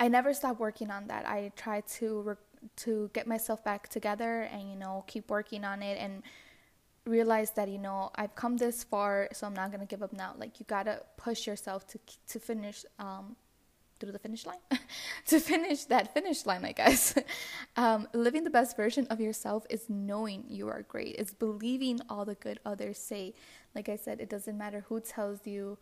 I 0.00 0.08
never 0.08 0.32
stopped 0.32 0.58
working 0.58 0.90
on 0.90 1.06
that. 1.08 1.28
I 1.28 1.52
tried 1.56 1.86
to 1.98 2.22
re- 2.22 2.34
to 2.76 3.10
get 3.12 3.26
myself 3.26 3.62
back 3.64 3.88
together 3.88 4.42
and 4.52 4.68
you 4.70 4.76
know 4.76 5.04
keep 5.06 5.30
working 5.30 5.64
on 5.64 5.82
it 5.82 5.98
and 5.98 6.22
realize 7.06 7.50
that 7.52 7.68
you 7.68 7.78
know 7.78 8.10
I've 8.16 8.34
come 8.34 8.56
this 8.56 8.82
far, 8.82 9.28
so 9.32 9.46
I'm 9.46 9.54
not 9.54 9.70
gonna 9.70 9.86
give 9.86 10.02
up 10.02 10.14
now. 10.14 10.34
Like 10.38 10.58
you 10.58 10.66
gotta 10.66 11.02
push 11.18 11.46
yourself 11.46 11.86
to 11.88 11.98
to 12.28 12.40
finish 12.40 12.84
um, 12.98 13.36
through 13.98 14.12
the 14.12 14.18
finish 14.18 14.46
line, 14.46 14.58
to 15.26 15.38
finish 15.38 15.84
that 15.84 16.14
finish 16.14 16.46
line, 16.46 16.64
I 16.64 16.72
guess. 16.72 17.14
um, 17.76 18.08
living 18.14 18.44
the 18.44 18.50
best 18.50 18.76
version 18.76 19.06
of 19.10 19.20
yourself 19.20 19.66
is 19.68 19.84
knowing 19.90 20.44
you 20.48 20.68
are 20.68 20.82
great. 20.82 21.16
It's 21.18 21.34
believing 21.34 22.00
all 22.08 22.24
the 22.24 22.36
good 22.36 22.58
others 22.64 22.96
say. 22.96 23.34
Like 23.74 23.90
I 23.90 23.96
said, 23.96 24.18
it 24.20 24.30
doesn't 24.30 24.56
matter 24.56 24.86
who 24.88 24.98
tells 25.00 25.46
you. 25.46 25.76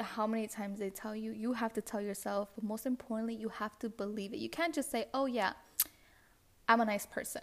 How 0.00 0.26
many 0.26 0.46
times 0.46 0.78
they 0.78 0.90
tell 0.90 1.14
you, 1.14 1.32
you 1.32 1.52
have 1.52 1.72
to 1.74 1.82
tell 1.82 2.00
yourself, 2.00 2.48
but 2.54 2.64
most 2.64 2.86
importantly, 2.86 3.34
you 3.34 3.50
have 3.50 3.78
to 3.80 3.88
believe 3.88 4.32
it. 4.32 4.38
You 4.38 4.48
can't 4.48 4.74
just 4.74 4.90
say, 4.90 5.06
Oh, 5.12 5.26
yeah, 5.26 5.52
I'm 6.68 6.80
a 6.80 6.84
nice 6.84 7.06
person. 7.06 7.42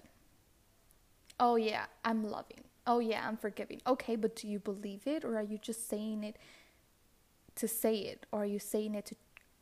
Oh, 1.40 1.56
yeah, 1.56 1.86
I'm 2.04 2.24
loving. 2.24 2.64
Oh 2.88 3.00
yeah 3.00 3.28
i'm 3.28 3.38
forgiving. 3.38 3.82
Okay 3.86 4.16
but 4.16 4.36
do 4.36 4.48
you 4.48 4.60
believe 4.60 5.02
it 5.06 5.24
or 5.24 5.38
are 5.38 5.44
you 5.44 5.58
just 5.58 5.88
saying 5.88 6.24
it 6.24 6.38
to 7.56 7.68
say 7.68 7.96
it 7.96 8.26
or 8.32 8.44
are 8.44 8.46
you 8.46 8.60
saying 8.60 8.96
it 8.96 9.06
to 9.08 9.16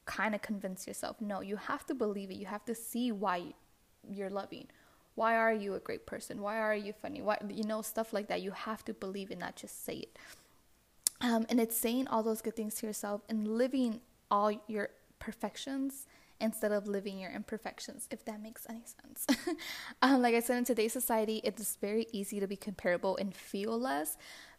kind 0.06 0.34
of 0.34 0.42
convince 0.42 0.88
yourself? 0.88 1.18
No 1.20 1.42
you 1.42 1.58
have 1.58 1.86
to 1.88 1.94
believe 1.94 2.32
it. 2.32 2.38
You 2.38 2.46
have 2.46 2.66
to 2.66 2.76
see 2.76 3.12
why 3.12 3.54
you're 4.10 4.30
loving. 4.30 4.68
Why 5.16 5.36
are 5.36 5.54
you 5.54 5.74
a 5.74 5.80
great 5.80 6.06
person? 6.06 6.42
Why 6.42 6.60
are 6.60 6.76
you 6.76 6.94
funny? 6.94 7.22
Why 7.22 7.38
you 7.50 7.64
know 7.64 7.82
stuff 7.82 8.14
like 8.14 8.28
that. 8.30 8.42
You 8.42 8.52
have 8.52 8.86
to 8.86 8.94
believe 8.94 9.32
it 9.32 9.38
not 9.38 9.56
just 9.56 9.84
say 9.84 9.96
it 9.96 10.18
um, 11.22 11.46
and 11.50 11.60
it's 11.60 11.78
saying 11.78 12.08
all 12.08 12.24
those 12.24 12.42
good 12.42 12.56
things 12.56 12.76
to 12.76 12.88
yourself 12.88 13.22
and 13.30 13.48
living 13.48 14.02
all 14.32 14.52
your 14.68 14.90
perfections 15.20 16.06
instead 16.42 16.72
of 16.72 16.88
living 16.88 17.20
your 17.20 17.32
imperfections, 17.32 18.08
if 18.12 18.24
that 18.26 18.42
makes 18.42 18.66
any 18.70 18.84
sense. 18.86 19.28
um, 20.02 20.22
like 20.22 20.34
I 20.34 20.40
said, 20.40 20.58
in 20.58 20.64
today's 20.64 20.94
society, 20.94 21.42
it's 21.44 21.76
very 21.76 22.08
easy 22.14 22.40
to 22.40 22.48
be 22.48 22.56
comparable 22.56 23.18
and 23.18 23.36
feel 23.36 23.78
less, 23.78 24.18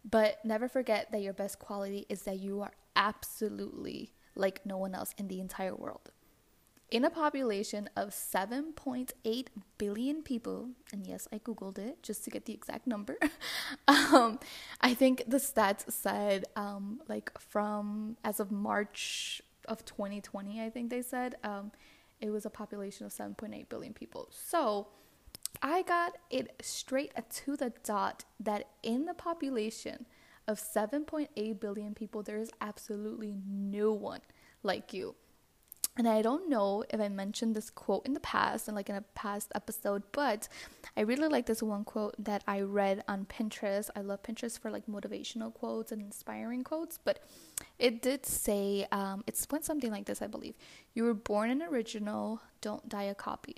but 0.09 0.45
never 0.45 0.69
forget 0.69 1.11
that 1.13 1.23
your 1.23 1.33
best 1.33 1.59
quality 1.59 2.05
is 2.09 2.23
that 2.23 2.39
you 2.39 2.61
are 2.61 2.73
absolutely 2.97 4.13
like 4.35 4.65
no 4.67 4.77
one 4.77 4.95
else 4.95 5.15
in 5.17 5.29
the 5.29 5.41
entire 5.41 5.75
world. 5.75 6.11
In 6.91 7.05
a 7.05 7.11
population 7.11 7.89
of 7.95 8.09
7.8 8.09 9.47
billion 9.79 10.23
people, 10.23 10.71
and 10.93 11.07
yes, 11.07 11.29
I 11.33 11.39
googled 11.39 11.79
it 11.79 12.03
just 12.03 12.25
to 12.25 12.31
get 12.31 12.47
the 12.47 12.53
exact 12.53 12.89
number. 12.89 13.17
um, 13.89 14.41
I 14.81 14.95
think 14.95 15.23
the 15.29 15.37
stats 15.37 15.91
said, 15.93 16.47
um, 16.57 17.01
like 17.09 17.31
from 17.39 18.17
as 18.25 18.41
of 18.41 18.51
March 18.51 19.41
of 19.67 19.85
2020, 19.85 20.61
I 20.61 20.69
think 20.69 20.91
they 20.91 21.03
said, 21.03 21.37
um, 21.45 21.71
it 22.21 22.31
was 22.31 22.45
a 22.45 22.51
population 22.51 23.07
of 23.07 23.13
7.8 23.13 23.69
billion 23.69 23.95
people. 23.95 24.29
So 24.33 24.89
I 25.63 25.83
got 25.83 26.19
it 26.29 26.61
straight 26.61 27.13
to 27.45 27.57
the 27.57 27.73
dot 27.85 28.25
that 28.41 28.69
in 28.83 29.07
the 29.07 29.15
population 29.15 30.07
of 30.49 30.59
7.8 30.59 31.61
billion 31.61 31.95
people, 31.95 32.25
there 32.25 32.39
is 32.39 32.51
absolutely 32.61 33.37
no 33.47 33.93
one 33.93 34.23
like 34.65 34.93
you. 34.93 35.15
And 36.01 36.09
I 36.09 36.23
don't 36.23 36.49
know 36.49 36.83
if 36.89 36.99
I 36.99 37.11
mentioned 37.11 37.55
this 37.55 37.69
quote 37.69 38.07
in 38.07 38.15
the 38.15 38.21
past 38.21 38.69
and 38.69 38.75
like 38.75 38.89
in 38.89 38.97
a 38.97 39.03
past 39.15 39.53
episode, 39.55 40.03
but 40.13 40.49
I 40.97 41.03
really 41.03 41.29
like 41.29 41.45
this 41.45 41.63
one 41.63 41.85
quote 41.85 42.15
that 42.25 42.43
I 42.47 42.63
read 42.63 43.05
on 43.07 43.27
Pinterest. 43.27 43.91
I 43.95 44.01
love 44.01 44.23
Pinterest 44.23 44.59
for 44.59 44.71
like 44.71 44.87
motivational 44.87 45.53
quotes 45.53 45.93
and 45.93 46.01
inspiring 46.01 46.65
quotes, 46.65 46.97
but 46.97 47.19
it 47.79 48.01
did 48.01 48.25
say 48.25 48.87
um, 48.91 49.25
it 49.27 49.47
went 49.53 49.67
something 49.67 49.91
like 49.91 50.07
this, 50.07 50.23
I 50.23 50.27
believe. 50.27 50.55
You 50.95 51.05
were 51.05 51.13
born 51.13 51.51
an 51.51 51.61
original, 51.61 52.41
don't 52.63 52.89
die 52.89 53.03
a 53.03 53.15
copy. 53.15 53.57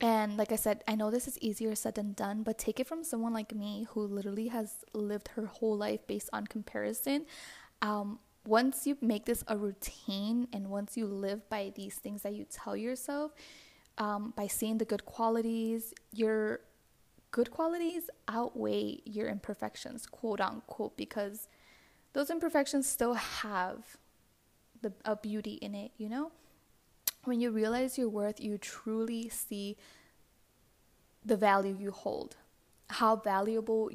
And 0.00 0.36
like 0.36 0.50
I 0.50 0.56
said, 0.56 0.82
I 0.88 0.96
know 0.96 1.12
this 1.12 1.28
is 1.28 1.38
easier 1.38 1.76
said 1.76 1.94
than 1.94 2.12
done, 2.12 2.42
but 2.42 2.58
take 2.58 2.80
it 2.80 2.88
from 2.88 3.04
someone 3.04 3.32
like 3.32 3.54
me 3.54 3.86
who 3.90 4.00
literally 4.00 4.48
has 4.48 4.84
lived 4.94 5.28
her 5.36 5.46
whole 5.46 5.76
life 5.76 6.04
based 6.08 6.30
on 6.32 6.48
comparison. 6.48 7.26
Um, 7.82 8.18
once 8.48 8.86
you 8.86 8.96
make 9.02 9.26
this 9.26 9.44
a 9.46 9.56
routine 9.56 10.48
and 10.54 10.68
once 10.68 10.96
you 10.96 11.06
live 11.06 11.46
by 11.50 11.70
these 11.76 11.96
things 11.96 12.22
that 12.22 12.32
you 12.32 12.46
tell 12.50 12.74
yourself, 12.74 13.32
um, 13.98 14.32
by 14.36 14.46
seeing 14.46 14.78
the 14.78 14.86
good 14.86 15.04
qualities, 15.04 15.92
your 16.14 16.60
good 17.30 17.50
qualities 17.50 18.08
outweigh 18.26 19.00
your 19.04 19.28
imperfections, 19.28 20.06
quote 20.06 20.40
unquote, 20.40 20.96
because 20.96 21.46
those 22.14 22.30
imperfections 22.30 22.88
still 22.88 23.14
have 23.14 23.98
the 24.80 24.94
a 25.04 25.14
beauty 25.14 25.54
in 25.60 25.74
it, 25.74 25.90
you 25.98 26.08
know? 26.08 26.32
When 27.24 27.40
you 27.40 27.50
realize 27.50 27.98
your 27.98 28.08
worth, 28.08 28.40
you 28.40 28.56
truly 28.56 29.28
see 29.28 29.76
the 31.22 31.36
value 31.36 31.76
you 31.78 31.90
hold, 31.90 32.36
how 32.88 33.16
valuable 33.16 33.90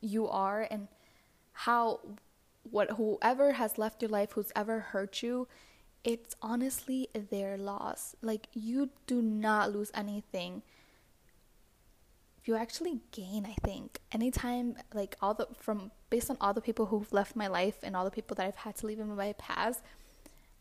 you 0.00 0.28
are 0.28 0.68
and 0.70 0.86
how 1.52 2.00
what 2.70 2.92
whoever 2.92 3.52
has 3.52 3.78
left 3.78 4.02
your 4.02 4.10
life, 4.10 4.32
who's 4.32 4.52
ever 4.54 4.80
hurt 4.80 5.22
you, 5.22 5.48
it's 6.04 6.36
honestly 6.40 7.08
their 7.30 7.56
loss. 7.58 8.14
Like 8.22 8.48
you 8.52 8.90
do 9.06 9.20
not 9.20 9.72
lose 9.72 9.90
anything. 9.94 10.62
You 12.44 12.54
actually 12.54 13.00
gain, 13.10 13.44
I 13.44 13.56
think. 13.66 14.00
Anytime 14.12 14.76
like 14.94 15.16
all 15.20 15.34
the 15.34 15.48
from 15.58 15.90
based 16.10 16.30
on 16.30 16.36
all 16.40 16.54
the 16.54 16.60
people 16.60 16.86
who've 16.86 17.12
left 17.12 17.34
my 17.34 17.48
life 17.48 17.78
and 17.82 17.96
all 17.96 18.04
the 18.04 18.10
people 18.10 18.36
that 18.36 18.46
I've 18.46 18.56
had 18.56 18.76
to 18.76 18.86
leave 18.86 19.00
in 19.00 19.08
my 19.14 19.32
past, 19.32 19.82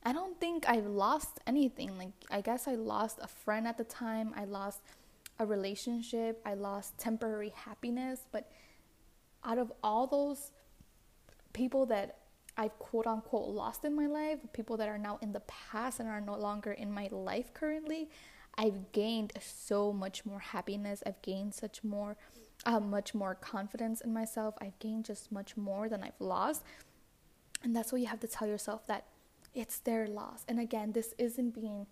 I 0.04 0.14
don't 0.14 0.40
think 0.40 0.68
I've 0.68 0.88
lost 0.88 1.40
anything. 1.46 1.96
Like 1.98 2.14
I 2.32 2.42
guess 2.42 2.68
I 2.68 2.74
lost 2.74 3.20
a 3.22 3.28
friend 3.28 3.68
at 3.68 3.78
the 3.78 3.84
time. 3.84 4.34
I 4.36 4.46
lost 4.46 4.82
a 5.38 5.46
relationship. 5.46 6.42
I 6.44 6.56
lost 6.56 6.98
temporary 6.98 7.54
happiness, 7.56 8.22
but 8.32 8.50
out 9.44 9.60
of 9.60 9.72
all 9.84 10.08
those 10.08 10.52
people 11.56 11.86
that 11.86 12.18
I've 12.58 12.78
quote 12.80 13.08
unquote 13.08 13.48
lost 13.48 13.86
in 13.86 13.96
my 13.96 14.08
life, 14.08 14.40
people 14.54 14.78
that 14.78 14.90
are 14.90 14.98
now 14.98 15.18
in 15.22 15.32
the 15.32 15.40
past 15.42 16.00
and 16.00 16.08
are 16.10 16.22
no 16.22 16.36
longer 16.36 16.74
in 16.74 16.92
my 16.92 17.08
life 17.12 17.54
currently, 17.54 18.10
I've 18.58 18.92
gained 18.92 19.34
so 19.40 19.92
much 19.92 20.26
more 20.26 20.40
happiness. 20.40 21.02
I've 21.06 21.22
gained 21.22 21.54
such 21.54 21.84
more, 21.84 22.18
uh, 22.66 22.80
much 22.80 23.14
more 23.14 23.36
confidence 23.36 24.02
in 24.02 24.14
myself. 24.14 24.56
I've 24.62 24.78
gained 24.80 25.06
just 25.06 25.32
much 25.32 25.58
more 25.58 25.90
than 25.90 26.04
I've 26.04 26.20
lost. 26.20 26.64
And 27.64 27.76
that's 27.76 27.92
what 27.92 28.02
you 28.02 28.08
have 28.08 28.20
to 28.20 28.28
tell 28.28 28.48
yourself 28.48 28.86
that 28.88 29.06
it's 29.54 29.80
their 29.80 30.08
loss. 30.08 30.46
And 30.48 30.60
again, 30.60 30.92
this 30.92 31.14
isn't 31.18 31.56
being 31.56 31.88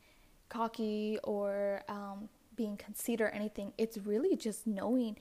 cocky 0.49 1.19
or 1.23 1.83
um, 1.87 2.29
being 2.55 2.77
conceited 2.77 3.21
or 3.21 3.29
anything. 3.29 3.73
It's 3.77 3.97
really 3.97 4.35
just 4.35 4.67
knowing 4.67 5.17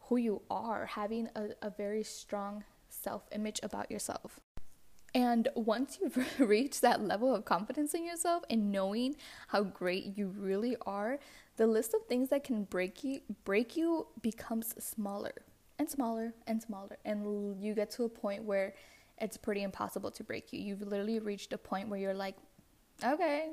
who 0.00 0.16
you 0.16 0.42
are, 0.50 0.86
having 0.86 1.28
a, 1.34 1.50
a 1.62 1.70
very 1.70 2.02
strong 2.02 2.64
self 2.94 3.28
image 3.32 3.60
about 3.62 3.90
yourself. 3.90 4.40
And 5.14 5.48
once 5.54 5.98
you've 6.00 6.18
reached 6.40 6.82
that 6.82 7.00
level 7.00 7.34
of 7.34 7.44
confidence 7.44 7.94
in 7.94 8.04
yourself 8.04 8.42
and 8.50 8.72
knowing 8.72 9.14
how 9.48 9.62
great 9.62 10.16
you 10.18 10.28
really 10.36 10.76
are, 10.86 11.20
the 11.56 11.66
list 11.68 11.94
of 11.94 12.06
things 12.06 12.30
that 12.30 12.42
can 12.42 12.64
break 12.64 13.04
you 13.04 13.20
break 13.44 13.76
you 13.76 14.08
becomes 14.22 14.74
smaller 14.82 15.32
and 15.78 15.88
smaller 15.88 16.34
and 16.46 16.60
smaller 16.60 16.96
and 17.04 17.62
you 17.62 17.74
get 17.74 17.90
to 17.92 18.04
a 18.04 18.08
point 18.08 18.42
where 18.42 18.74
it's 19.20 19.36
pretty 19.36 19.62
impossible 19.62 20.10
to 20.10 20.24
break 20.24 20.52
you. 20.52 20.60
You've 20.60 20.82
literally 20.82 21.20
reached 21.20 21.52
a 21.52 21.58
point 21.58 21.88
where 21.88 22.00
you're 22.00 22.14
like, 22.14 22.36
"Okay, 23.04 23.52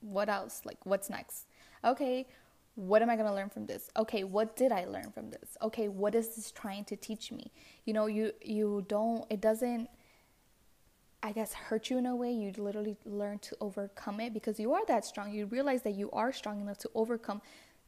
what 0.00 0.28
else? 0.28 0.62
Like 0.64 0.78
what's 0.84 1.10
next? 1.10 1.46
Okay, 1.84 2.26
what 2.78 3.02
am 3.02 3.10
i 3.10 3.16
going 3.16 3.26
to 3.26 3.34
learn 3.34 3.48
from 3.48 3.66
this 3.66 3.90
okay 3.96 4.22
what 4.22 4.56
did 4.56 4.70
i 4.70 4.84
learn 4.84 5.10
from 5.10 5.30
this 5.30 5.56
okay 5.60 5.88
what 5.88 6.14
is 6.14 6.36
this 6.36 6.52
trying 6.52 6.84
to 6.84 6.94
teach 6.94 7.32
me 7.32 7.50
you 7.84 7.92
know 7.92 8.06
you 8.06 8.30
you 8.40 8.84
don't 8.88 9.24
it 9.30 9.40
doesn't 9.40 9.88
I 11.22 11.32
guess 11.32 11.52
hurt 11.52 11.90
you 11.90 11.98
in 11.98 12.06
a 12.06 12.14
way, 12.14 12.30
you 12.30 12.52
literally 12.56 12.96
learn 13.04 13.40
to 13.40 13.56
overcome 13.60 14.20
it 14.20 14.32
because 14.32 14.60
you 14.60 14.72
are 14.74 14.86
that 14.86 15.04
strong. 15.04 15.32
You 15.32 15.46
realize 15.46 15.82
that 15.82 15.94
you 15.94 16.10
are 16.12 16.32
strong 16.32 16.60
enough 16.60 16.78
to 16.78 16.90
overcome 16.94 17.42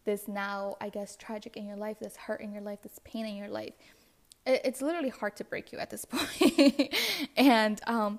this 0.05 0.27
now, 0.27 0.77
I 0.81 0.89
guess, 0.89 1.17
tragic 1.17 1.57
in 1.57 1.67
your 1.67 1.77
life, 1.77 1.99
this 2.01 2.17
hurt 2.17 2.41
in 2.41 2.53
your 2.53 2.63
life, 2.63 2.83
this 2.83 2.99
pain 3.05 3.27
in 3.27 3.37
your 3.37 3.49
life. 3.49 3.75
It's 4.47 4.83
literally 4.83 5.11
hard 5.11 5.37
to 5.37 5.45
break 5.45 5.71
you 5.71 5.79
at 5.79 5.91
this 5.91 6.05
point. 6.11 6.93
and 7.37 7.81
um, 7.87 8.19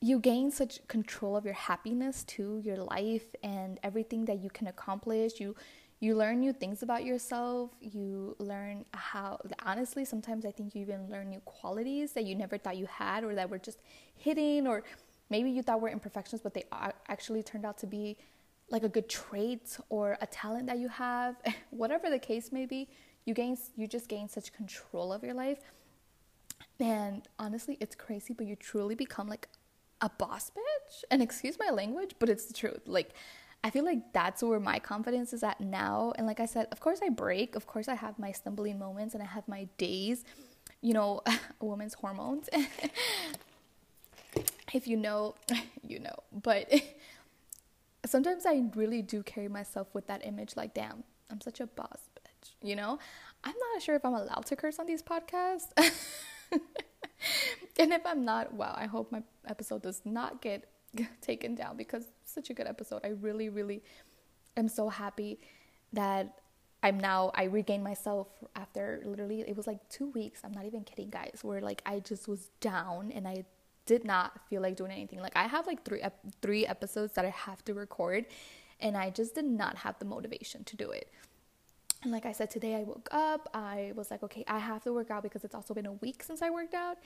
you 0.00 0.20
gain 0.20 0.52
such 0.52 0.86
control 0.86 1.36
of 1.36 1.44
your 1.44 1.54
happiness 1.54 2.22
to 2.24 2.60
your 2.62 2.76
life 2.76 3.34
and 3.42 3.80
everything 3.82 4.26
that 4.26 4.38
you 4.38 4.50
can 4.50 4.68
accomplish. 4.68 5.40
You 5.40 5.56
you 6.00 6.14
learn 6.14 6.40
new 6.40 6.52
things 6.52 6.82
about 6.82 7.04
yourself. 7.04 7.70
You 7.80 8.36
learn 8.38 8.84
how, 8.94 9.40
honestly, 9.64 10.04
sometimes 10.04 10.46
I 10.46 10.52
think 10.52 10.74
you 10.74 10.82
even 10.82 11.10
learn 11.10 11.30
new 11.30 11.40
qualities 11.40 12.12
that 12.12 12.24
you 12.24 12.36
never 12.36 12.56
thought 12.56 12.76
you 12.76 12.86
had 12.86 13.24
or 13.24 13.34
that 13.34 13.50
were 13.50 13.58
just 13.58 13.80
hidden, 14.14 14.66
or 14.66 14.84
maybe 15.28 15.50
you 15.50 15.62
thought 15.62 15.80
were 15.80 15.88
imperfections, 15.88 16.40
but 16.40 16.54
they 16.54 16.64
actually 17.08 17.42
turned 17.42 17.64
out 17.64 17.78
to 17.78 17.86
be 17.86 18.16
like 18.70 18.84
a 18.84 18.88
good 18.88 19.08
trait 19.08 19.76
or 19.88 20.16
a 20.20 20.26
talent 20.26 20.66
that 20.66 20.78
you 20.78 20.88
have. 20.88 21.36
Whatever 21.70 22.10
the 22.10 22.18
case 22.18 22.52
may 22.52 22.66
be, 22.66 22.88
you 23.24 23.34
gain, 23.34 23.56
you 23.76 23.88
just 23.88 24.08
gain 24.08 24.28
such 24.28 24.52
control 24.52 25.12
of 25.12 25.24
your 25.24 25.34
life. 25.34 25.58
And 26.78 27.26
honestly, 27.40 27.76
it's 27.80 27.96
crazy, 27.96 28.34
but 28.34 28.46
you 28.46 28.54
truly 28.54 28.94
become 28.94 29.26
like 29.26 29.48
a 30.00 30.08
boss 30.08 30.50
bitch. 30.50 31.02
And 31.10 31.22
excuse 31.22 31.58
my 31.58 31.70
language, 31.70 32.14
but 32.20 32.28
it's 32.28 32.46
the 32.46 32.54
truth. 32.54 32.82
Like, 32.86 33.10
I 33.64 33.70
feel 33.70 33.84
like 33.84 34.12
that's 34.12 34.42
where 34.42 34.60
my 34.60 34.78
confidence 34.78 35.32
is 35.32 35.42
at 35.42 35.60
now. 35.60 36.12
And 36.16 36.26
like 36.26 36.40
I 36.40 36.46
said, 36.46 36.68
of 36.70 36.80
course 36.80 37.00
I 37.04 37.08
break. 37.08 37.56
Of 37.56 37.66
course 37.66 37.88
I 37.88 37.94
have 37.94 38.18
my 38.18 38.32
stumbling 38.32 38.78
moments 38.78 39.14
and 39.14 39.22
I 39.22 39.26
have 39.26 39.48
my 39.48 39.68
days. 39.78 40.24
You 40.80 40.94
know, 40.94 41.22
a 41.26 41.64
woman's 41.64 41.94
hormones. 41.94 42.48
if 44.72 44.86
you 44.86 44.96
know, 44.96 45.34
you 45.82 45.98
know. 45.98 46.14
But 46.32 46.72
sometimes 48.06 48.46
I 48.46 48.64
really 48.74 49.02
do 49.02 49.22
carry 49.22 49.48
myself 49.48 49.88
with 49.92 50.06
that 50.06 50.24
image 50.24 50.56
like, 50.56 50.74
damn, 50.74 51.02
I'm 51.30 51.40
such 51.40 51.60
a 51.60 51.66
boss 51.66 52.08
bitch, 52.16 52.50
you 52.62 52.76
know? 52.76 52.98
I'm 53.44 53.54
not 53.74 53.82
sure 53.82 53.94
if 53.94 54.04
I'm 54.04 54.14
allowed 54.14 54.46
to 54.46 54.56
curse 54.56 54.78
on 54.78 54.86
these 54.86 55.02
podcasts. 55.02 55.70
and 57.78 57.92
if 57.92 58.04
I'm 58.06 58.24
not, 58.24 58.52
wow, 58.54 58.74
I 58.76 58.86
hope 58.86 59.12
my 59.12 59.22
episode 59.46 59.82
does 59.82 60.02
not 60.04 60.40
get 60.40 60.68
taken 61.20 61.54
down 61.54 61.76
because 61.76 62.04
such 62.24 62.50
a 62.50 62.54
good 62.54 62.66
episode. 62.66 63.00
I 63.04 63.08
really, 63.08 63.48
really 63.48 63.82
am 64.56 64.68
so 64.68 64.88
happy 64.88 65.38
that 65.92 66.40
I'm 66.82 66.98
now 66.98 67.32
I 67.34 67.44
regained 67.44 67.82
myself 67.82 68.28
after 68.54 69.02
literally 69.04 69.40
it 69.40 69.56
was 69.56 69.66
like 69.66 69.86
two 69.88 70.10
weeks. 70.10 70.40
I'm 70.44 70.52
not 70.52 70.64
even 70.64 70.84
kidding, 70.84 71.10
guys. 71.10 71.40
Where 71.42 71.60
like 71.60 71.82
I 71.84 72.00
just 72.00 72.28
was 72.28 72.50
down 72.60 73.12
and 73.12 73.26
I 73.26 73.44
did 73.86 74.04
not 74.04 74.38
feel 74.48 74.62
like 74.62 74.76
doing 74.76 74.92
anything. 74.92 75.20
Like 75.20 75.36
I 75.36 75.46
have 75.46 75.66
like 75.66 75.84
three 75.84 76.02
ep- 76.02 76.20
three 76.42 76.66
episodes 76.66 77.14
that 77.14 77.24
I 77.24 77.30
have 77.30 77.64
to 77.64 77.74
record, 77.74 78.26
and 78.80 78.96
I 78.96 79.10
just 79.10 79.34
did 79.34 79.46
not 79.46 79.76
have 79.78 79.98
the 79.98 80.04
motivation 80.04 80.62
to 80.64 80.76
do 80.76 80.90
it. 80.90 81.10
And 82.04 82.12
like 82.12 82.26
I 82.26 82.32
said 82.32 82.48
today, 82.50 82.76
I 82.76 82.84
woke 82.84 83.08
up. 83.10 83.48
I 83.52 83.92
was 83.96 84.10
like, 84.10 84.22
okay, 84.22 84.44
I 84.46 84.58
have 84.58 84.84
to 84.84 84.92
work 84.92 85.10
out 85.10 85.24
because 85.24 85.42
it's 85.42 85.54
also 85.54 85.74
been 85.74 85.86
a 85.86 85.94
week 85.94 86.22
since 86.22 86.42
I 86.42 86.50
worked 86.50 86.74
out. 86.74 86.98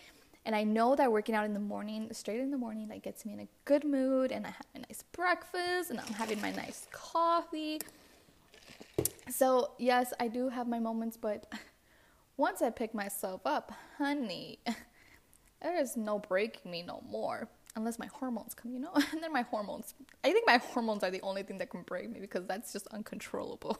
And 0.44 0.57
I 0.57 0.64
know 0.64 0.96
that 0.96 1.12
working 1.12 1.35
out 1.35 1.44
in 1.44 1.55
the 1.55 1.61
morning, 1.61 2.09
straight 2.12 2.40
in 2.40 2.50
the 2.50 2.59
morning, 2.59 2.88
like 2.88 3.02
gets 3.02 3.24
me 3.24 3.33
in 3.33 3.40
a 3.40 3.48
good 3.64 3.85
mood 3.85 4.33
and 4.33 4.44
I 4.46 4.50
have 4.50 4.66
a 4.74 4.78
nice 4.81 5.05
breakfast 5.12 5.90
and 5.90 6.00
I'm 6.00 6.12
having 6.14 6.40
my 6.40 6.50
nice 6.50 6.88
coffee. 6.90 7.81
So, 9.31 9.72
yes, 9.78 10.12
I 10.18 10.28
do 10.28 10.48
have 10.48 10.66
my 10.66 10.81
moments, 10.81 11.16
but 11.16 11.52
once 12.37 12.61
I 12.61 12.70
pick 12.70 12.92
myself 12.92 13.42
up, 13.44 13.72
honey, 13.98 14.59
there 15.62 15.78
is 15.81 15.96
no 15.96 16.18
breaking 16.18 16.70
me 16.70 16.83
no 16.83 17.02
more 17.09 17.48
unless 17.76 17.98
my 17.98 18.07
hormones 18.07 18.55
come, 18.55 18.72
you 18.72 18.81
know? 18.81 18.92
And 19.12 19.22
then 19.22 19.33
my 19.33 19.42
hormones, 19.42 19.94
I 20.24 20.33
think 20.33 20.46
my 20.46 20.59
hormones 20.59 21.02
are 21.02 21.11
the 21.11 21.22
only 21.22 21.42
thing 21.42 21.59
that 21.59 21.70
can 21.70 21.83
break 21.83 22.11
me 22.11 22.20
because 22.20 22.46
that's 22.46 22.72
just 22.72 22.87
uncontrollable. 22.88 23.78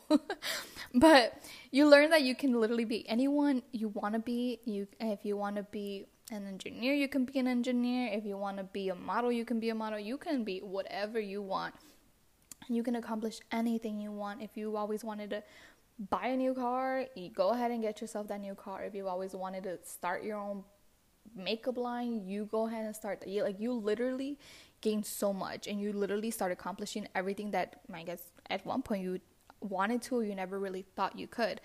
but 0.95 1.43
you 1.71 1.89
learn 1.89 2.11
that 2.11 2.23
you 2.23 2.35
can 2.35 2.59
literally 2.59 2.85
be 2.85 3.07
anyone 3.09 3.63
you 3.73 3.89
want 3.89 4.15
to 4.15 4.21
be. 4.21 4.61
You 4.65 4.87
if 5.01 5.25
you 5.25 5.37
want 5.37 5.57
to 5.57 5.65
be 5.65 6.07
an 6.33 6.47
engineer, 6.47 6.95
you 6.95 7.09
can 7.09 7.25
be 7.25 7.39
an 7.39 7.47
engineer. 7.47 8.11
If 8.13 8.25
you 8.25 8.37
want 8.37 8.57
to 8.57 8.65
be 8.65 8.89
a 8.89 8.95
model, 8.95 9.31
you 9.31 9.45
can 9.45 9.61
be 9.61 9.71
a 9.71 9.75
model. 9.75 9.99
You 9.99 10.17
can 10.17 10.45
be 10.45 10.59
whatever 10.61 11.21
you 11.21 11.43
want. 11.43 11.75
You 12.69 12.83
can 12.83 12.97
accomplish 12.97 13.41
anything 13.51 14.01
you 14.01 14.13
want. 14.13 14.43
If 14.43 14.57
you 14.57 14.77
always 14.77 15.05
wanted 15.05 15.31
to 15.31 15.43
buy 16.11 16.29
a 16.29 16.37
new 16.37 16.55
car, 16.55 17.07
you 17.15 17.29
go 17.31 17.51
ahead 17.51 17.71
and 17.71 17.83
get 17.83 18.01
yourself 18.01 18.29
that 18.29 18.41
new 18.41 18.55
car. 18.55 18.83
If 18.85 18.95
you 18.95 19.09
always 19.09 19.35
wanted 19.35 19.65
to 19.65 19.79
start 19.85 20.23
your 20.25 20.39
own 20.39 20.65
makeup 21.37 21.77
line, 21.77 22.27
you 22.27 22.47
go 22.47 22.67
ahead 22.67 22.85
and 22.85 22.97
start. 22.97 23.27
You, 23.27 23.43
like 23.43 23.61
you 23.61 23.73
literally 23.73 24.39
gain 24.81 25.05
so 25.05 25.33
much, 25.33 25.67
and 25.67 25.81
you 25.81 25.93
literally 25.93 26.31
start 26.31 26.51
accomplishing 26.51 27.07
everything 27.15 27.51
that 27.53 27.81
I 27.93 28.03
guess 28.03 28.23
at 28.51 28.65
one 28.67 28.83
point 28.83 29.03
you 29.03 29.21
wanted 29.61 30.03
to, 30.03 30.23
you 30.23 30.35
never 30.35 30.59
really 30.59 30.85
thought 30.97 31.19
you 31.19 31.29
could. 31.29 31.61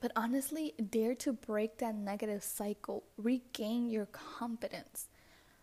But 0.00 0.12
honestly, 0.16 0.74
dare 0.90 1.14
to 1.16 1.32
break 1.32 1.78
that 1.78 1.94
negative 1.94 2.42
cycle, 2.42 3.04
regain 3.16 3.88
your 3.88 4.06
confidence. 4.06 5.08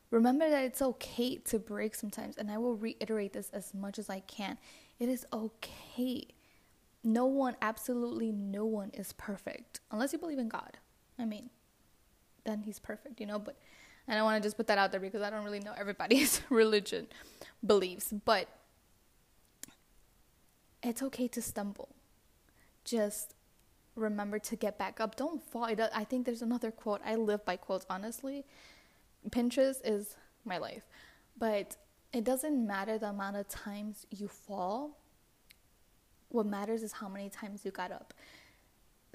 Remember 0.09 0.49
that 0.49 0.63
it's 0.63 0.81
okay 0.81 1.37
to 1.37 1.59
break 1.59 1.95
sometimes, 1.95 2.37
and 2.37 2.51
I 2.51 2.57
will 2.57 2.75
reiterate 2.75 3.33
this 3.33 3.49
as 3.53 3.73
much 3.73 3.97
as 3.97 4.09
I 4.09 4.19
can. 4.21 4.57
It 4.99 5.09
is 5.09 5.25
okay. 5.31 6.27
No 7.03 7.25
one, 7.25 7.55
absolutely 7.61 8.31
no 8.31 8.65
one 8.65 8.91
is 8.93 9.13
perfect 9.13 9.79
unless 9.91 10.13
you 10.13 10.19
believe 10.19 10.37
in 10.37 10.49
God. 10.49 10.77
I 11.17 11.25
mean, 11.25 11.49
then 12.43 12.63
he's 12.63 12.79
perfect, 12.79 13.19
you 13.19 13.25
know, 13.25 13.39
but 13.39 13.57
and 14.07 14.19
I 14.19 14.23
want 14.23 14.41
to 14.41 14.45
just 14.45 14.57
put 14.57 14.67
that 14.67 14.77
out 14.77 14.91
there 14.91 14.99
because 14.99 15.21
I 15.21 15.29
don't 15.29 15.43
really 15.43 15.59
know 15.59 15.73
everybody's 15.77 16.41
religion 16.49 17.07
beliefs, 17.65 18.13
but 18.25 18.47
it's 20.83 21.01
okay 21.03 21.27
to 21.29 21.41
stumble. 21.41 21.89
Just 22.83 23.35
remember 24.01 24.39
to 24.39 24.55
get 24.55 24.77
back 24.77 24.99
up. 24.99 25.15
Don't 25.15 25.41
fall. 25.41 25.65
I 25.65 26.03
think 26.03 26.25
there's 26.25 26.41
another 26.41 26.71
quote. 26.71 27.01
I 27.05 27.15
live 27.15 27.45
by 27.45 27.55
quotes, 27.55 27.85
honestly. 27.89 28.45
Pinterest 29.29 29.77
is 29.85 30.15
my 30.43 30.57
life. 30.57 30.83
But 31.37 31.77
it 32.11 32.23
doesn't 32.23 32.67
matter 32.67 32.97
the 32.97 33.07
amount 33.07 33.37
of 33.37 33.47
times 33.47 34.05
you 34.09 34.27
fall. 34.27 34.97
What 36.29 36.45
matters 36.45 36.83
is 36.83 36.91
how 36.91 37.07
many 37.07 37.29
times 37.29 37.63
you 37.63 37.71
got 37.71 37.91
up. 37.91 38.13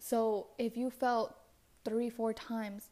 So 0.01 0.49
if 0.59 0.77
you 0.77 0.90
fell 0.90 1.37
three, 1.85 2.11
four 2.11 2.33
times, 2.33 2.90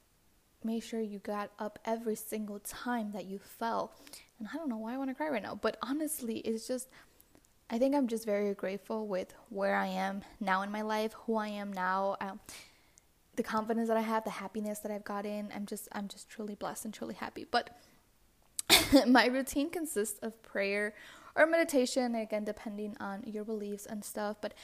make 0.62 0.82
sure 0.82 1.00
you 1.00 1.18
got 1.18 1.50
up 1.58 1.78
every 1.84 2.14
single 2.16 2.58
time 2.60 3.12
that 3.12 3.26
you 3.26 3.38
fell. 3.38 3.92
And 4.38 4.48
I 4.52 4.56
don't 4.56 4.68
know 4.68 4.78
why 4.78 4.94
I 4.94 4.96
want 4.98 5.10
to 5.10 5.14
cry 5.14 5.28
right 5.28 5.42
now, 5.42 5.54
but 5.54 5.76
honestly, 5.82 6.38
it's 6.38 6.66
just 6.66 6.88
I 7.70 7.78
think 7.78 7.94
I'm 7.94 8.08
just 8.08 8.26
very 8.26 8.52
grateful 8.54 9.06
with 9.06 9.34
where 9.48 9.74
I 9.74 9.86
am 9.86 10.22
now 10.40 10.62
in 10.62 10.70
my 10.70 10.82
life, 10.82 11.14
who 11.26 11.36
I 11.36 11.48
am 11.48 11.72
now, 11.72 12.16
um, 12.20 12.40
the 13.36 13.42
confidence 13.42 13.88
that 13.88 13.96
I 13.96 14.02
have, 14.02 14.24
the 14.24 14.30
happiness 14.30 14.80
that 14.80 14.92
I've 14.92 15.04
gotten. 15.04 15.50
I'm 15.54 15.66
just 15.66 15.88
I'm 15.92 16.08
just 16.08 16.28
truly 16.28 16.54
blessed 16.54 16.84
and 16.84 16.94
truly 16.94 17.14
happy. 17.14 17.46
But 17.50 17.70
my 19.06 19.26
routine 19.26 19.70
consists 19.70 20.18
of 20.20 20.40
prayer 20.42 20.94
or 21.34 21.46
meditation, 21.46 22.14
again 22.14 22.44
depending 22.44 22.96
on 23.00 23.24
your 23.26 23.44
beliefs 23.44 23.86
and 23.86 24.04
stuff. 24.04 24.36
But 24.40 24.54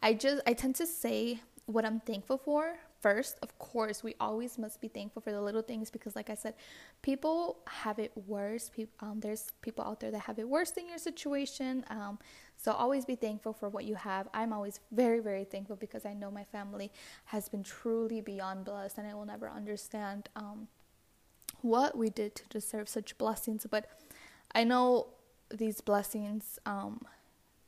I 0.00 0.14
just 0.14 0.42
I 0.46 0.52
tend 0.52 0.76
to 0.76 0.86
say 0.86 1.40
what 1.66 1.84
I'm 1.84 2.00
thankful 2.00 2.38
for 2.38 2.76
first. 3.04 3.38
Of 3.42 3.58
course, 3.58 4.02
we 4.02 4.14
always 4.18 4.56
must 4.56 4.80
be 4.80 4.88
thankful 4.88 5.20
for 5.20 5.30
the 5.30 5.42
little 5.42 5.60
things 5.60 5.90
because, 5.90 6.16
like 6.16 6.30
I 6.30 6.34
said, 6.34 6.54
people 7.02 7.58
have 7.68 7.98
it 7.98 8.12
worse. 8.26 8.70
People, 8.74 8.94
um, 9.06 9.20
there's 9.20 9.52
people 9.60 9.84
out 9.84 10.00
there 10.00 10.10
that 10.10 10.20
have 10.20 10.38
it 10.38 10.48
worse 10.48 10.70
than 10.70 10.88
your 10.88 10.96
situation. 10.96 11.84
Um, 11.90 12.18
so 12.56 12.72
always 12.72 13.04
be 13.04 13.14
thankful 13.14 13.52
for 13.52 13.68
what 13.68 13.84
you 13.84 13.94
have. 13.94 14.26
I'm 14.32 14.54
always 14.54 14.80
very, 14.90 15.20
very 15.20 15.44
thankful 15.44 15.76
because 15.76 16.06
I 16.06 16.14
know 16.14 16.30
my 16.30 16.44
family 16.44 16.90
has 17.26 17.46
been 17.50 17.62
truly 17.62 18.22
beyond 18.22 18.64
blessed, 18.64 18.96
and 18.96 19.06
I 19.06 19.12
will 19.12 19.26
never 19.26 19.50
understand 19.50 20.30
um, 20.34 20.68
what 21.60 21.98
we 21.98 22.08
did 22.08 22.34
to 22.36 22.44
deserve 22.48 22.88
such 22.88 23.18
blessings. 23.18 23.66
But 23.70 23.84
I 24.54 24.64
know 24.64 25.08
these 25.50 25.82
blessings 25.82 26.58
um, 26.64 27.04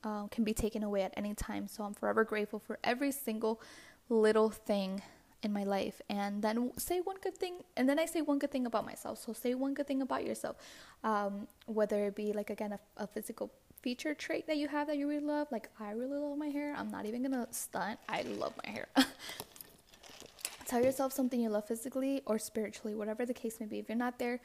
uh, 0.02 0.28
can 0.28 0.44
be 0.44 0.54
taken 0.54 0.82
away 0.82 1.02
at 1.02 1.12
any 1.14 1.34
time. 1.34 1.68
So 1.68 1.84
I'm 1.84 1.92
forever 1.92 2.24
grateful 2.24 2.58
for 2.58 2.78
every 2.82 3.12
single 3.12 3.60
little 4.08 4.48
thing 4.48 5.02
in 5.42 5.52
my 5.52 5.64
life 5.64 6.00
and 6.08 6.42
then 6.42 6.72
say 6.76 7.00
one 7.00 7.16
good 7.22 7.36
thing 7.36 7.62
and 7.76 7.88
then 7.88 7.98
i 7.98 8.06
say 8.06 8.20
one 8.20 8.38
good 8.38 8.50
thing 8.50 8.66
about 8.66 8.84
myself. 8.84 9.18
So 9.18 9.32
say 9.32 9.54
one 9.54 9.74
good 9.74 9.86
thing 9.86 10.02
about 10.02 10.24
yourself 10.24 10.56
um, 11.04 11.46
whether 11.66 12.06
it 12.06 12.16
be 12.16 12.32
like 12.32 12.50
again 12.50 12.72
a, 12.72 12.80
a, 12.96 13.06
physical 13.06 13.52
feature 13.82 14.14
trait 14.14 14.46
that 14.46 14.56
you 14.56 14.68
have 14.68 14.86
that 14.88 14.96
you 14.96 15.08
really 15.08 15.24
love 15.24 15.46
like 15.52 15.68
i 15.78 15.90
really 15.90 16.18
love 16.18 16.38
my 16.38 16.48
hair. 16.48 16.74
I'm 16.76 16.90
not 16.90 17.06
even 17.06 17.22
gonna 17.22 17.46
stunt. 17.50 17.98
I 18.08 18.22
love 18.22 18.54
my 18.64 18.70
hair. 18.70 18.86
Tell 20.66 20.82
yourself 20.82 21.12
something 21.12 21.40
you 21.40 21.50
love 21.50 21.66
physically 21.66 22.22
or 22.26 22.38
spiritually 22.38 22.94
whatever 22.94 23.24
the 23.24 23.34
case 23.34 23.60
may 23.60 23.66
be. 23.66 23.78
If 23.78 23.88
you're 23.88 23.98
not 23.98 24.18
there 24.18 24.40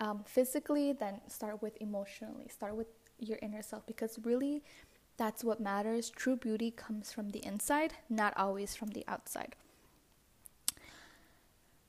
um, 0.00 0.24
physically 0.26 0.92
then 0.92 1.20
start 1.28 1.62
with 1.62 1.80
emotionally. 1.80 2.48
Start 2.48 2.76
with 2.76 2.88
your 3.18 3.38
inner 3.40 3.62
self 3.62 3.86
because 3.86 4.18
really 4.24 4.62
that's 5.16 5.44
what 5.44 5.60
matters. 5.60 6.10
True 6.10 6.36
beauty 6.36 6.70
comes 6.70 7.12
from 7.12 7.30
the 7.30 7.44
inside 7.44 7.94
not 8.10 8.36
always 8.36 8.74
from 8.74 8.88
the 8.90 9.04
outside 9.06 9.54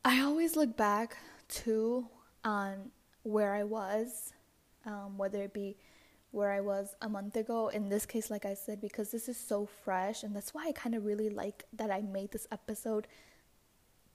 I 0.05 0.19
always 0.21 0.57
look 0.57 0.75
back 0.75 1.17
to 1.63 2.07
on 2.43 2.91
where 3.23 3.53
I 3.53 3.63
was, 3.63 4.33
um, 4.85 5.17
whether 5.17 5.41
it 5.43 5.53
be 5.53 5.77
where 6.31 6.51
I 6.51 6.59
was 6.59 6.93
a 7.01 7.07
month 7.07 7.37
ago. 7.37 7.69
In 7.69 7.87
this 7.87 8.05
case, 8.05 8.29
like 8.29 8.45
I 8.45 8.53
said, 8.53 8.81
because 8.81 9.11
this 9.11 9.29
is 9.29 9.37
so 9.37 9.65
fresh, 9.65 10.23
and 10.23 10.35
that's 10.35 10.53
why 10.53 10.67
I 10.67 10.73
kind 10.73 10.93
of 10.93 11.05
really 11.05 11.29
like 11.29 11.63
that 11.71 11.89
I 11.89 12.01
made 12.01 12.31
this 12.31 12.47
episode 12.51 13.07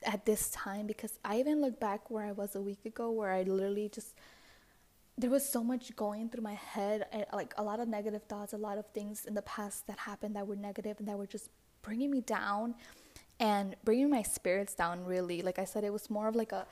at 0.04 0.26
this 0.26 0.50
time 0.50 0.86
because 0.86 1.18
I 1.24 1.38
even 1.38 1.62
look 1.62 1.80
back 1.80 2.10
where 2.10 2.24
I 2.24 2.32
was 2.32 2.54
a 2.54 2.60
week 2.60 2.84
ago, 2.84 3.10
where 3.10 3.32
I 3.32 3.42
literally 3.42 3.88
just 3.88 4.14
there 5.16 5.30
was 5.30 5.48
so 5.48 5.64
much 5.64 5.96
going 5.96 6.28
through 6.28 6.44
my 6.44 6.54
head, 6.54 7.06
like 7.32 7.54
a 7.56 7.62
lot 7.62 7.80
of 7.80 7.88
negative 7.88 8.22
thoughts, 8.24 8.52
a 8.52 8.58
lot 8.58 8.78
of 8.78 8.86
things 8.92 9.24
in 9.24 9.34
the 9.34 9.42
past 9.42 9.86
that 9.86 9.98
happened 9.98 10.36
that 10.36 10.46
were 10.46 10.54
negative 10.54 10.96
and 10.98 11.08
that 11.08 11.18
were 11.18 11.26
just 11.26 11.48
bringing 11.82 12.10
me 12.10 12.20
down 12.20 12.74
and 13.40 13.76
bringing 13.84 14.10
my 14.10 14.22
spirits 14.22 14.74
down. 14.74 15.04
Really, 15.04 15.42
like 15.42 15.58
I 15.58 15.64
said, 15.64 15.84
it 15.84 15.92
was 15.92 16.10
more 16.10 16.28
of 16.28 16.36
like 16.36 16.52
a 16.52 16.66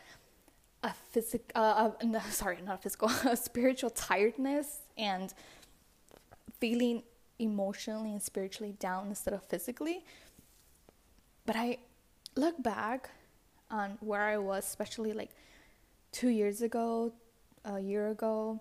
a 0.83 0.92
physical, 1.11 1.50
uh, 1.55 1.90
no, 2.05 2.20
sorry, 2.31 2.59
not 2.64 2.76
a 2.76 2.79
physical, 2.79 3.11
a 3.29 3.37
spiritual 3.37 3.90
tiredness 3.90 4.81
and 4.96 5.35
feeling 6.61 7.02
emotionally 7.38 8.12
and 8.12 8.22
spiritually 8.22 8.74
down 8.79 9.09
instead 9.09 9.35
of 9.35 9.42
physically. 9.42 10.05
But 11.44 11.57
I 11.57 11.79
look 12.35 12.62
back 12.62 13.11
on 13.70 13.98
where 14.00 14.22
I 14.22 14.38
was, 14.38 14.64
especially 14.64 15.12
like 15.12 15.31
two 16.12 16.29
years 16.29 16.62
ago, 16.62 17.12
a 17.64 17.81
year 17.81 18.09
ago, 18.09 18.61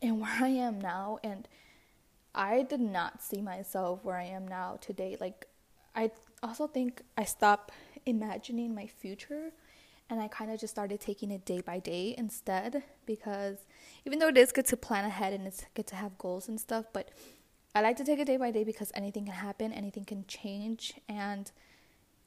and 0.00 0.20
where 0.20 0.38
I 0.40 0.48
am 0.48 0.80
now. 0.80 1.18
And 1.22 1.48
I 2.34 2.62
did 2.62 2.80
not 2.80 3.22
see 3.22 3.40
myself 3.40 4.04
where 4.04 4.16
I 4.16 4.24
am 4.24 4.46
now 4.46 4.78
today. 4.80 5.16
Like, 5.20 5.46
I 5.94 6.10
also 6.46 6.66
think 6.66 7.02
I 7.16 7.24
stopped 7.24 7.72
imagining 8.06 8.74
my 8.74 8.86
future 8.86 9.52
and 10.10 10.20
I 10.20 10.28
kind 10.28 10.50
of 10.50 10.60
just 10.60 10.74
started 10.74 11.00
taking 11.00 11.30
it 11.30 11.44
day 11.44 11.60
by 11.60 11.78
day 11.78 12.14
instead 12.18 12.82
because 13.06 13.58
even 14.04 14.18
though 14.18 14.28
it 14.28 14.36
is 14.36 14.52
good 14.52 14.66
to 14.66 14.76
plan 14.76 15.04
ahead 15.04 15.32
and 15.32 15.46
it's 15.46 15.64
good 15.74 15.86
to 15.88 15.96
have 15.96 16.18
goals 16.18 16.48
and 16.48 16.60
stuff, 16.60 16.86
but 16.92 17.10
I 17.74 17.80
like 17.80 17.96
to 17.96 18.04
take 18.04 18.18
it 18.18 18.26
day 18.26 18.36
by 18.36 18.50
day 18.50 18.64
because 18.64 18.92
anything 18.94 19.24
can 19.24 19.34
happen, 19.34 19.72
anything 19.72 20.04
can 20.04 20.24
change, 20.28 20.94
and 21.08 21.50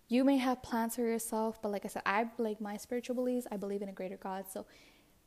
you 0.09 0.23
may 0.23 0.37
have 0.37 0.61
plans 0.63 0.95
for 0.95 1.01
yourself, 1.01 1.61
but 1.61 1.71
like 1.71 1.85
I 1.85 1.87
said, 1.87 2.01
I 2.05 2.25
like 2.37 2.59
my 2.59 2.77
spiritual 2.77 3.15
beliefs, 3.15 3.47
I 3.51 3.57
believe 3.57 3.81
in 3.81 3.89
a 3.89 3.93
greater 3.93 4.17
God. 4.17 4.45
So 4.51 4.65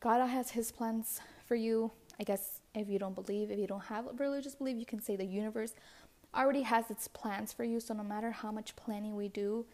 God 0.00 0.26
has 0.26 0.50
his 0.50 0.72
plans 0.72 1.20
for 1.46 1.54
you. 1.54 1.92
I 2.18 2.24
guess 2.24 2.60
if 2.74 2.88
you 2.88 2.98
don't 2.98 3.14
believe, 3.14 3.50
if 3.50 3.58
you 3.58 3.66
don't 3.66 3.84
have 3.84 4.06
a 4.06 4.12
religious 4.12 4.54
belief, 4.54 4.76
you 4.78 4.86
can 4.86 5.00
say 5.00 5.16
the 5.16 5.24
universe 5.24 5.74
already 6.34 6.62
has 6.62 6.90
its 6.90 7.08
plans 7.08 7.52
for 7.52 7.64
you. 7.64 7.80
So 7.80 7.94
no 7.94 8.02
matter 8.02 8.30
how 8.30 8.52
much 8.52 8.76
planning 8.76 9.16
we 9.16 9.28
do, 9.28 9.66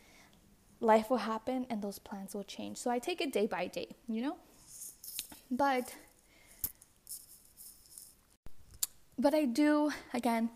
life 0.80 1.10
will 1.10 1.18
happen 1.18 1.66
and 1.70 1.82
those 1.82 1.98
plans 1.98 2.34
will 2.34 2.44
change. 2.44 2.78
So 2.78 2.90
I 2.90 2.98
take 2.98 3.20
it 3.20 3.32
day 3.32 3.46
by 3.46 3.66
day, 3.66 3.96
you 4.08 4.22
know? 4.22 4.36
But 5.50 5.94
but 9.18 9.34
I 9.34 9.44
do 9.46 9.92
again 10.12 10.50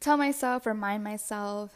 tell 0.00 0.16
myself, 0.16 0.66
remind 0.66 1.02
myself 1.02 1.72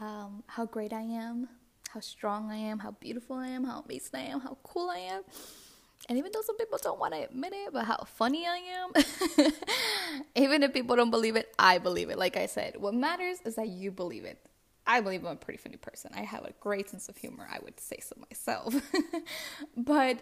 um, 0.00 0.42
how 0.46 0.66
great 0.66 0.92
I 0.92 1.02
am, 1.02 1.48
how 1.90 2.00
strong 2.00 2.50
I 2.50 2.56
am, 2.56 2.78
how 2.80 2.92
beautiful 2.92 3.36
I 3.36 3.48
am, 3.48 3.64
how 3.64 3.82
amazing 3.84 4.20
I 4.20 4.24
am, 4.24 4.40
how 4.40 4.58
cool 4.62 4.90
I 4.90 4.98
am. 4.98 5.22
And 6.08 6.18
even 6.18 6.30
though 6.32 6.42
some 6.42 6.56
people 6.56 6.78
don't 6.80 7.00
want 7.00 7.14
to 7.14 7.24
admit 7.24 7.52
it, 7.52 7.72
but 7.72 7.84
how 7.84 8.04
funny 8.04 8.46
I 8.46 8.56
am, 8.56 9.52
even 10.36 10.62
if 10.62 10.72
people 10.72 10.94
don't 10.94 11.10
believe 11.10 11.36
it, 11.36 11.52
I 11.58 11.78
believe 11.78 12.10
it. 12.10 12.18
Like 12.18 12.36
I 12.36 12.46
said, 12.46 12.76
what 12.78 12.94
matters 12.94 13.38
is 13.44 13.56
that 13.56 13.68
you 13.68 13.90
believe 13.90 14.24
it. 14.24 14.38
I 14.86 15.00
believe 15.00 15.24
I'm 15.24 15.32
a 15.32 15.36
pretty 15.36 15.58
funny 15.58 15.76
person. 15.76 16.12
I 16.14 16.22
have 16.22 16.44
a 16.44 16.52
great 16.60 16.88
sense 16.88 17.08
of 17.08 17.16
humor. 17.16 17.48
I 17.52 17.58
would 17.64 17.80
say 17.80 17.98
so 18.00 18.14
myself. 18.30 18.74
but 19.76 20.20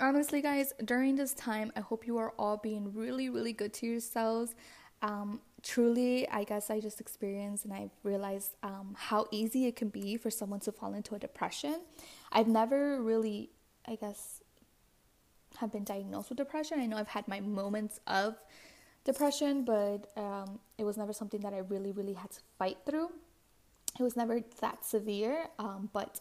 honestly, 0.00 0.40
guys, 0.40 0.72
during 0.84 1.16
this 1.16 1.34
time, 1.34 1.72
I 1.76 1.80
hope 1.80 2.06
you 2.06 2.16
are 2.16 2.32
all 2.38 2.56
being 2.56 2.94
really, 2.94 3.28
really 3.28 3.52
good 3.52 3.74
to 3.74 3.86
yourselves. 3.86 4.54
Um, 5.02 5.40
truly, 5.62 6.28
I 6.28 6.44
guess 6.44 6.70
I 6.70 6.80
just 6.80 7.00
experienced 7.00 7.66
and 7.66 7.74
I 7.74 7.90
realized 8.02 8.56
um, 8.62 8.96
how 8.96 9.26
easy 9.30 9.66
it 9.66 9.76
can 9.76 9.90
be 9.90 10.16
for 10.16 10.30
someone 10.30 10.60
to 10.60 10.72
fall 10.72 10.94
into 10.94 11.14
a 11.14 11.18
depression. 11.18 11.80
I've 12.32 12.48
never 12.48 13.02
really, 13.02 13.50
I 13.86 13.96
guess, 13.96 14.40
have 15.60 15.72
been 15.72 15.84
diagnosed 15.84 16.28
with 16.30 16.38
depression. 16.38 16.80
I 16.80 16.86
know 16.86 16.96
I've 16.96 17.08
had 17.08 17.28
my 17.28 17.40
moments 17.40 18.00
of 18.06 18.36
depression, 19.04 19.64
but 19.64 20.10
um, 20.16 20.58
it 20.76 20.84
was 20.84 20.96
never 20.96 21.12
something 21.12 21.40
that 21.40 21.54
I 21.54 21.58
really, 21.58 21.92
really 21.92 22.14
had 22.14 22.30
to 22.30 22.40
fight 22.58 22.78
through 22.86 23.10
it 23.98 24.02
was 24.02 24.16
never 24.16 24.40
that 24.60 24.84
severe, 24.84 25.46
um, 25.58 25.90
but 25.92 26.20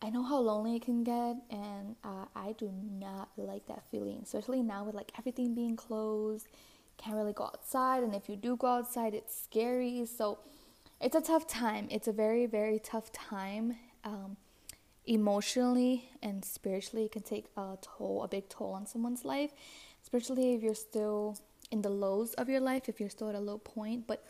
I 0.00 0.10
know 0.10 0.22
how 0.22 0.38
lonely 0.38 0.76
it 0.76 0.82
can 0.82 1.04
get, 1.04 1.36
and 1.50 1.94
uh, 2.02 2.24
I 2.34 2.52
do 2.58 2.72
not 2.98 3.28
like 3.36 3.66
that 3.66 3.84
feeling, 3.90 4.20
especially 4.22 4.62
now 4.62 4.84
with 4.84 4.94
like 4.94 5.12
everything 5.18 5.54
being 5.54 5.76
closed. 5.76 6.48
Can't 6.96 7.16
really 7.16 7.32
go 7.32 7.44
outside, 7.44 8.02
and 8.02 8.14
if 8.14 8.28
you 8.28 8.36
do 8.36 8.56
go 8.56 8.66
outside, 8.66 9.14
it's 9.14 9.38
scary. 9.40 10.04
So 10.06 10.38
it's 11.00 11.14
a 11.14 11.20
tough 11.20 11.46
time. 11.46 11.88
It's 11.90 12.08
a 12.08 12.12
very, 12.12 12.46
very 12.46 12.78
tough 12.78 13.12
time. 13.12 13.76
Um, 14.04 14.36
emotionally 15.06 16.10
and 16.22 16.44
spiritually, 16.44 17.06
it 17.06 17.12
can 17.12 17.22
take 17.22 17.46
a 17.56 17.76
toll, 17.80 18.22
a 18.22 18.28
big 18.28 18.48
toll 18.48 18.72
on 18.72 18.86
someone's 18.86 19.24
life, 19.24 19.52
especially 20.02 20.54
if 20.54 20.62
you're 20.62 20.74
still 20.74 21.36
in 21.70 21.82
the 21.82 21.90
lows 21.90 22.34
of 22.34 22.48
your 22.48 22.60
life, 22.60 22.88
if 22.88 23.00
you're 23.00 23.10
still 23.10 23.28
at 23.28 23.34
a 23.34 23.40
low 23.40 23.58
point. 23.58 24.06
But 24.06 24.24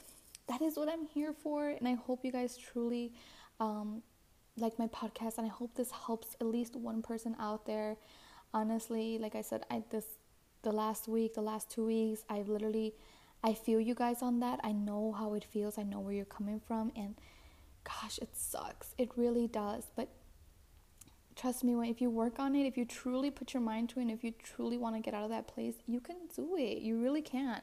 that 0.48 0.62
is 0.62 0.76
what 0.76 0.88
I'm 0.88 1.06
here 1.06 1.32
for. 1.32 1.68
And 1.68 1.87
I 1.87 1.94
hope 1.94 2.24
you 2.24 2.32
guys 2.32 2.56
truly 2.56 3.12
um, 3.61 4.02
like 4.56 4.78
my 4.78 4.87
podcast. 4.87 5.38
And 5.38 5.46
I 5.46 5.50
hope 5.50 5.74
this 5.74 5.90
helps 5.90 6.37
at 6.40 6.46
least 6.46 6.76
one 6.76 7.02
person 7.02 7.37
out 7.38 7.66
there. 7.66 7.96
Honestly, 8.54 9.18
like 9.18 9.35
I 9.35 9.42
said, 9.42 9.64
I 9.70 9.82
this 9.90 10.04
the 10.62 10.72
last 10.72 11.08
week, 11.08 11.35
the 11.35 11.42
last 11.42 11.70
two 11.70 11.87
weeks, 11.87 12.22
I've 12.28 12.48
literally 12.48 12.94
I 13.44 13.54
feel 13.54 13.80
you 13.80 13.94
guys 13.94 14.22
on 14.22 14.40
that. 14.40 14.61
I 14.62 14.72
know 14.72 15.12
how 15.12 15.35
it 15.35 15.44
feels. 15.44 15.78
I 15.78 15.82
know 15.82 16.00
where 16.00 16.12
you're 16.12 16.24
coming 16.24 16.61
from 16.61 16.92
and 16.94 17.16
gosh, 17.85 18.18
it 18.18 18.37
sucks. 18.37 18.94
It 18.98 19.11
really 19.16 19.48
does. 19.48 19.90
But 19.96 20.08
trust 21.36 21.64
me, 21.64 21.74
when 21.74 21.88
if 21.88 22.00
you 22.00 22.10
work 22.10 22.38
on 22.38 22.54
it, 22.54 22.66
if 22.66 22.76
you 22.76 22.84
truly 22.84 23.30
put 23.30 23.54
your 23.54 23.62
mind 23.62 23.88
to 23.90 23.98
it, 23.98 24.02
and 24.02 24.10
if 24.10 24.22
you 24.22 24.32
truly 24.42 24.78
want 24.78 24.96
to 24.96 25.00
get 25.00 25.14
out 25.14 25.24
of 25.24 25.30
that 25.30 25.46
place, 25.46 25.74
you 25.86 26.00
can 26.00 26.16
do 26.34 26.56
it. 26.56 26.78
You 26.78 27.02
really 27.02 27.22
can. 27.22 27.60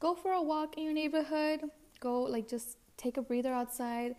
Go 0.00 0.14
for 0.14 0.32
a 0.32 0.42
walk 0.42 0.76
in 0.76 0.84
your 0.84 0.92
neighborhood 0.92 1.62
go 2.04 2.22
like 2.22 2.46
just 2.46 2.76
take 2.96 3.16
a 3.16 3.22
breather 3.22 3.52
outside. 3.52 4.14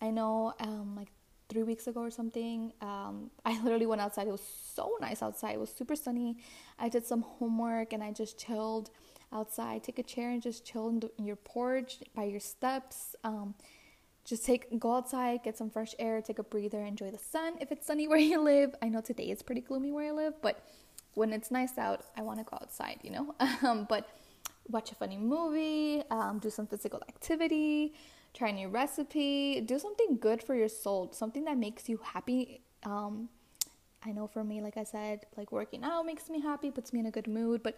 I 0.00 0.10
know 0.10 0.54
um, 0.60 0.94
like 0.96 1.08
three 1.48 1.64
weeks 1.64 1.86
ago 1.88 2.00
or 2.02 2.10
something, 2.10 2.72
um, 2.80 3.30
I 3.44 3.60
literally 3.62 3.86
went 3.86 4.00
outside. 4.00 4.28
It 4.28 4.30
was 4.30 4.46
so 4.74 4.92
nice 5.00 5.22
outside. 5.22 5.54
It 5.54 5.60
was 5.60 5.72
super 5.72 5.96
sunny. 5.96 6.36
I 6.78 6.88
did 6.88 7.04
some 7.04 7.22
homework 7.22 7.92
and 7.92 8.02
I 8.02 8.12
just 8.12 8.38
chilled 8.38 8.90
outside. 9.32 9.82
Take 9.82 9.98
a 9.98 10.02
chair 10.02 10.30
and 10.30 10.42
just 10.42 10.64
chill 10.64 10.88
in, 10.88 11.00
the, 11.00 11.10
in 11.18 11.24
your 11.26 11.36
porch 11.36 11.98
by 12.14 12.24
your 12.24 12.40
steps. 12.40 13.16
Um, 13.24 13.54
just 14.30 14.46
take 14.46 14.78
go 14.78 14.94
outside, 14.94 15.42
get 15.42 15.58
some 15.58 15.68
fresh 15.68 15.92
air, 15.98 16.22
take 16.22 16.38
a 16.38 16.44
breather, 16.44 16.80
enjoy 16.84 17.10
the 17.10 17.18
sun. 17.18 17.54
If 17.60 17.72
it's 17.72 17.84
sunny 17.86 18.06
where 18.10 18.18
you 18.18 18.40
live, 18.40 18.74
I 18.80 18.88
know 18.88 19.00
today 19.00 19.24
it's 19.24 19.42
pretty 19.42 19.60
gloomy 19.60 19.90
where 19.90 20.08
I 20.08 20.12
live, 20.12 20.34
but 20.40 20.64
when 21.14 21.32
it's 21.32 21.50
nice 21.50 21.76
out, 21.76 22.04
I 22.16 22.22
want 22.22 22.38
to 22.38 22.44
go 22.44 22.56
outside, 22.62 23.00
you 23.02 23.10
know. 23.10 23.34
Um, 23.62 23.86
but 23.88 24.08
watch 24.68 24.92
a 24.92 24.94
funny 24.94 25.18
movie, 25.18 26.02
um, 26.10 26.38
do 26.38 26.48
some 26.48 26.66
physical 26.66 27.00
activity, 27.08 27.92
try 28.32 28.48
a 28.50 28.52
new 28.52 28.68
recipe, 28.68 29.60
do 29.60 29.78
something 29.78 30.16
good 30.18 30.42
for 30.42 30.54
your 30.54 30.68
soul, 30.68 31.10
something 31.12 31.44
that 31.44 31.58
makes 31.58 31.88
you 31.88 31.98
happy. 32.02 32.62
Um, 32.84 33.28
I 34.06 34.12
know 34.12 34.28
for 34.28 34.44
me, 34.44 34.62
like 34.62 34.76
I 34.76 34.84
said, 34.84 35.26
like 35.36 35.50
working 35.50 35.82
out 35.82 36.06
makes 36.06 36.30
me 36.30 36.40
happy, 36.40 36.70
puts 36.70 36.92
me 36.92 37.00
in 37.00 37.06
a 37.06 37.10
good 37.10 37.26
mood, 37.26 37.62
but 37.64 37.76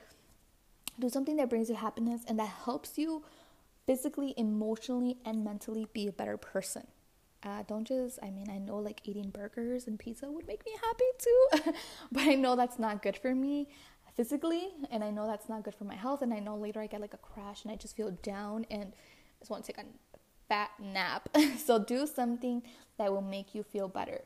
do 0.99 1.09
something 1.09 1.37
that 1.37 1.49
brings 1.49 1.71
you 1.71 1.75
happiness 1.75 2.21
and 2.29 2.39
that 2.39 2.53
helps 2.65 2.99
you 2.99 3.25
physically, 3.87 4.35
emotionally, 4.37 5.19
and 5.25 5.45
mentally 5.45 5.87
be 5.93 6.07
a 6.07 6.13
better 6.13 6.37
person. 6.37 6.87
Uh, 7.45 7.63
don't 7.67 7.87
just, 7.87 8.21
I 8.23 8.31
mean, 8.31 8.49
I 8.49 8.59
know 8.59 8.77
like 8.79 9.01
eating 9.05 9.31
burgers 9.31 9.89
and 9.89 9.99
pizza 9.99 10.31
would 10.31 10.47
make 10.47 10.65
me 10.65 10.73
happy 10.81 11.05
too, 11.19 11.73
but 12.13 12.23
I 12.23 12.35
know 12.35 12.55
that's 12.55 12.79
not 12.79 13.03
good 13.03 13.17
for 13.17 13.35
me 13.35 13.69
physically 14.17 14.69
and 14.91 15.03
I 15.03 15.11
know 15.11 15.27
that's 15.27 15.49
not 15.49 15.63
good 15.63 15.75
for 15.75 15.85
my 15.85 15.95
health 15.95 16.23
and 16.23 16.33
I 16.33 16.39
know 16.39 16.57
later 16.57 16.81
I 16.81 16.87
get 16.87 17.01
like 17.01 17.15
a 17.15 17.19
crash 17.19 17.65
and 17.65 17.73
I 17.73 17.77
just 17.77 17.97
feel 17.97 18.11
down 18.23 18.67
and 18.71 18.85
I 18.93 19.39
just 19.41 19.51
want 19.51 19.65
to 19.65 19.73
take 19.73 19.83
a 19.83 19.89
fat 20.49 20.71
nap. 20.81 21.29
so 21.57 21.79
do 21.79 22.07
something 22.07 22.63
that 22.99 23.11
will 23.11 23.23
make 23.23 23.55
you 23.55 23.63
feel 23.63 23.89
better. 23.89 24.21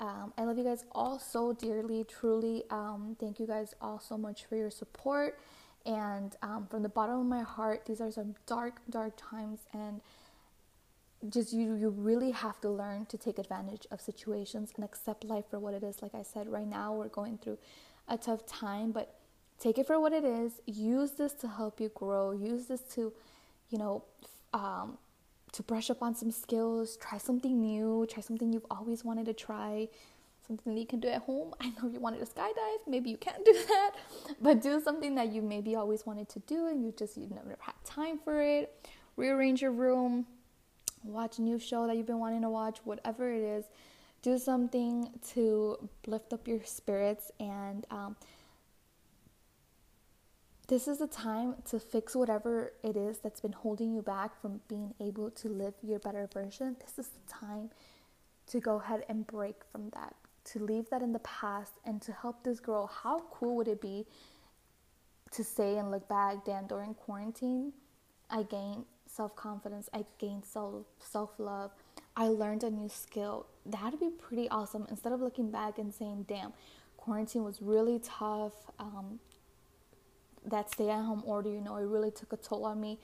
Um, 0.00 0.32
I 0.36 0.44
love 0.44 0.58
you 0.58 0.64
guys 0.64 0.84
all 0.92 1.18
so 1.18 1.52
dearly, 1.52 2.04
truly. 2.04 2.64
Um, 2.70 3.16
thank 3.18 3.38
you 3.40 3.46
guys 3.46 3.74
all 3.80 3.98
so 3.98 4.18
much 4.18 4.44
for 4.44 4.56
your 4.56 4.70
support. 4.70 5.38
And 5.86 6.34
um, 6.42 6.66
from 6.68 6.82
the 6.82 6.88
bottom 6.88 7.20
of 7.20 7.26
my 7.26 7.42
heart, 7.42 7.86
these 7.86 8.00
are 8.00 8.10
some 8.10 8.34
dark, 8.46 8.80
dark 8.90 9.12
times, 9.16 9.60
and 9.72 10.00
just 11.28 11.52
you, 11.52 11.74
you 11.74 11.90
really 11.90 12.32
have 12.32 12.60
to 12.60 12.68
learn 12.68 13.06
to 13.06 13.16
take 13.16 13.38
advantage 13.38 13.86
of 13.92 14.00
situations 14.00 14.72
and 14.74 14.84
accept 14.84 15.24
life 15.24 15.44
for 15.48 15.58
what 15.60 15.74
it 15.74 15.84
is. 15.84 16.02
Like 16.02 16.14
I 16.14 16.22
said, 16.22 16.48
right 16.48 16.66
now 16.66 16.92
we're 16.92 17.08
going 17.08 17.38
through 17.38 17.58
a 18.08 18.18
tough 18.18 18.44
time, 18.46 18.90
but 18.90 19.14
take 19.60 19.78
it 19.78 19.86
for 19.86 20.00
what 20.00 20.12
it 20.12 20.24
is. 20.24 20.60
Use 20.66 21.12
this 21.12 21.32
to 21.34 21.48
help 21.48 21.80
you 21.80 21.90
grow. 21.94 22.32
Use 22.32 22.66
this 22.66 22.80
to 22.94 23.12
you 23.70 23.78
know 23.78 24.04
um, 24.52 24.98
to 25.52 25.62
brush 25.62 25.88
up 25.88 26.02
on 26.02 26.14
some 26.14 26.30
skills. 26.30 26.96
Try 26.96 27.18
something 27.18 27.60
new. 27.60 28.06
Try 28.10 28.22
something 28.22 28.52
you've 28.52 28.66
always 28.70 29.04
wanted 29.04 29.26
to 29.26 29.34
try 29.34 29.88
something 30.46 30.74
that 30.74 30.80
you 30.80 30.86
can 30.86 31.00
do 31.00 31.08
at 31.08 31.22
home. 31.22 31.54
I 31.60 31.68
know 31.70 31.88
you 31.88 32.00
wanted 32.00 32.20
to 32.20 32.26
skydive, 32.26 32.78
maybe 32.86 33.10
you 33.10 33.16
can't 33.16 33.44
do 33.44 33.52
that, 33.68 33.92
but 34.40 34.62
do 34.62 34.80
something 34.80 35.14
that 35.16 35.32
you 35.32 35.42
maybe 35.42 35.74
always 35.74 36.06
wanted 36.06 36.28
to 36.30 36.38
do 36.40 36.66
and 36.66 36.84
you 36.84 36.92
just 36.96 37.16
you 37.16 37.28
never 37.28 37.56
had 37.60 37.74
time 37.84 38.18
for 38.18 38.40
it. 38.40 38.88
Rearrange 39.16 39.62
your 39.62 39.72
room, 39.72 40.26
watch 41.02 41.38
a 41.38 41.42
new 41.42 41.58
show 41.58 41.86
that 41.86 41.96
you've 41.96 42.06
been 42.06 42.18
wanting 42.18 42.42
to 42.42 42.50
watch, 42.50 42.78
whatever 42.84 43.32
it 43.32 43.42
is. 43.42 43.64
Do 44.22 44.38
something 44.38 45.10
to 45.34 45.88
lift 46.06 46.32
up 46.32 46.48
your 46.48 46.60
spirits 46.64 47.30
and 47.38 47.86
um, 47.90 48.16
this 50.68 50.88
is 50.88 50.98
the 50.98 51.06
time 51.06 51.54
to 51.70 51.78
fix 51.78 52.16
whatever 52.16 52.72
it 52.82 52.96
is 52.96 53.18
that's 53.18 53.40
been 53.40 53.52
holding 53.52 53.94
you 53.94 54.02
back 54.02 54.40
from 54.40 54.60
being 54.66 54.94
able 54.98 55.30
to 55.30 55.48
live 55.48 55.74
your 55.80 56.00
better 56.00 56.28
version. 56.32 56.76
This 56.80 56.98
is 56.98 57.12
the 57.12 57.32
time 57.32 57.70
to 58.48 58.58
go 58.58 58.80
ahead 58.80 59.04
and 59.08 59.26
break 59.26 59.56
from 59.70 59.90
that 59.90 60.14
to 60.52 60.58
leave 60.58 60.88
that 60.90 61.02
in 61.02 61.12
the 61.12 61.18
past 61.20 61.74
and 61.84 62.00
to 62.02 62.12
help 62.12 62.44
this 62.44 62.60
girl. 62.60 62.86
How 62.86 63.20
cool 63.30 63.56
would 63.56 63.68
it 63.68 63.80
be 63.80 64.06
to 65.32 65.44
say 65.44 65.76
and 65.76 65.90
look 65.90 66.08
back, 66.08 66.44
damn, 66.44 66.66
during 66.66 66.94
quarantine, 66.94 67.72
I 68.30 68.42
gained 68.42 68.84
self 69.06 69.34
confidence, 69.36 69.88
I 69.92 70.04
gained 70.18 70.44
self 70.44 70.86
self 70.98 71.30
love, 71.38 71.72
I 72.16 72.28
learned 72.28 72.64
a 72.64 72.70
new 72.70 72.88
skill. 72.88 73.46
That'd 73.64 74.00
be 74.00 74.10
pretty 74.10 74.48
awesome. 74.48 74.86
Instead 74.88 75.12
of 75.12 75.20
looking 75.20 75.50
back 75.50 75.78
and 75.78 75.92
saying, 75.92 76.26
damn, 76.28 76.52
quarantine 76.96 77.44
was 77.44 77.60
really 77.60 77.98
tough. 77.98 78.54
Um, 78.78 79.20
that 80.44 80.70
stay 80.70 80.88
at 80.88 81.02
home 81.02 81.22
order, 81.26 81.50
you 81.50 81.60
know, 81.60 81.76
it 81.76 81.86
really 81.86 82.12
took 82.12 82.32
a 82.32 82.36
toll 82.36 82.64
on 82.64 82.80
me. 82.80 82.98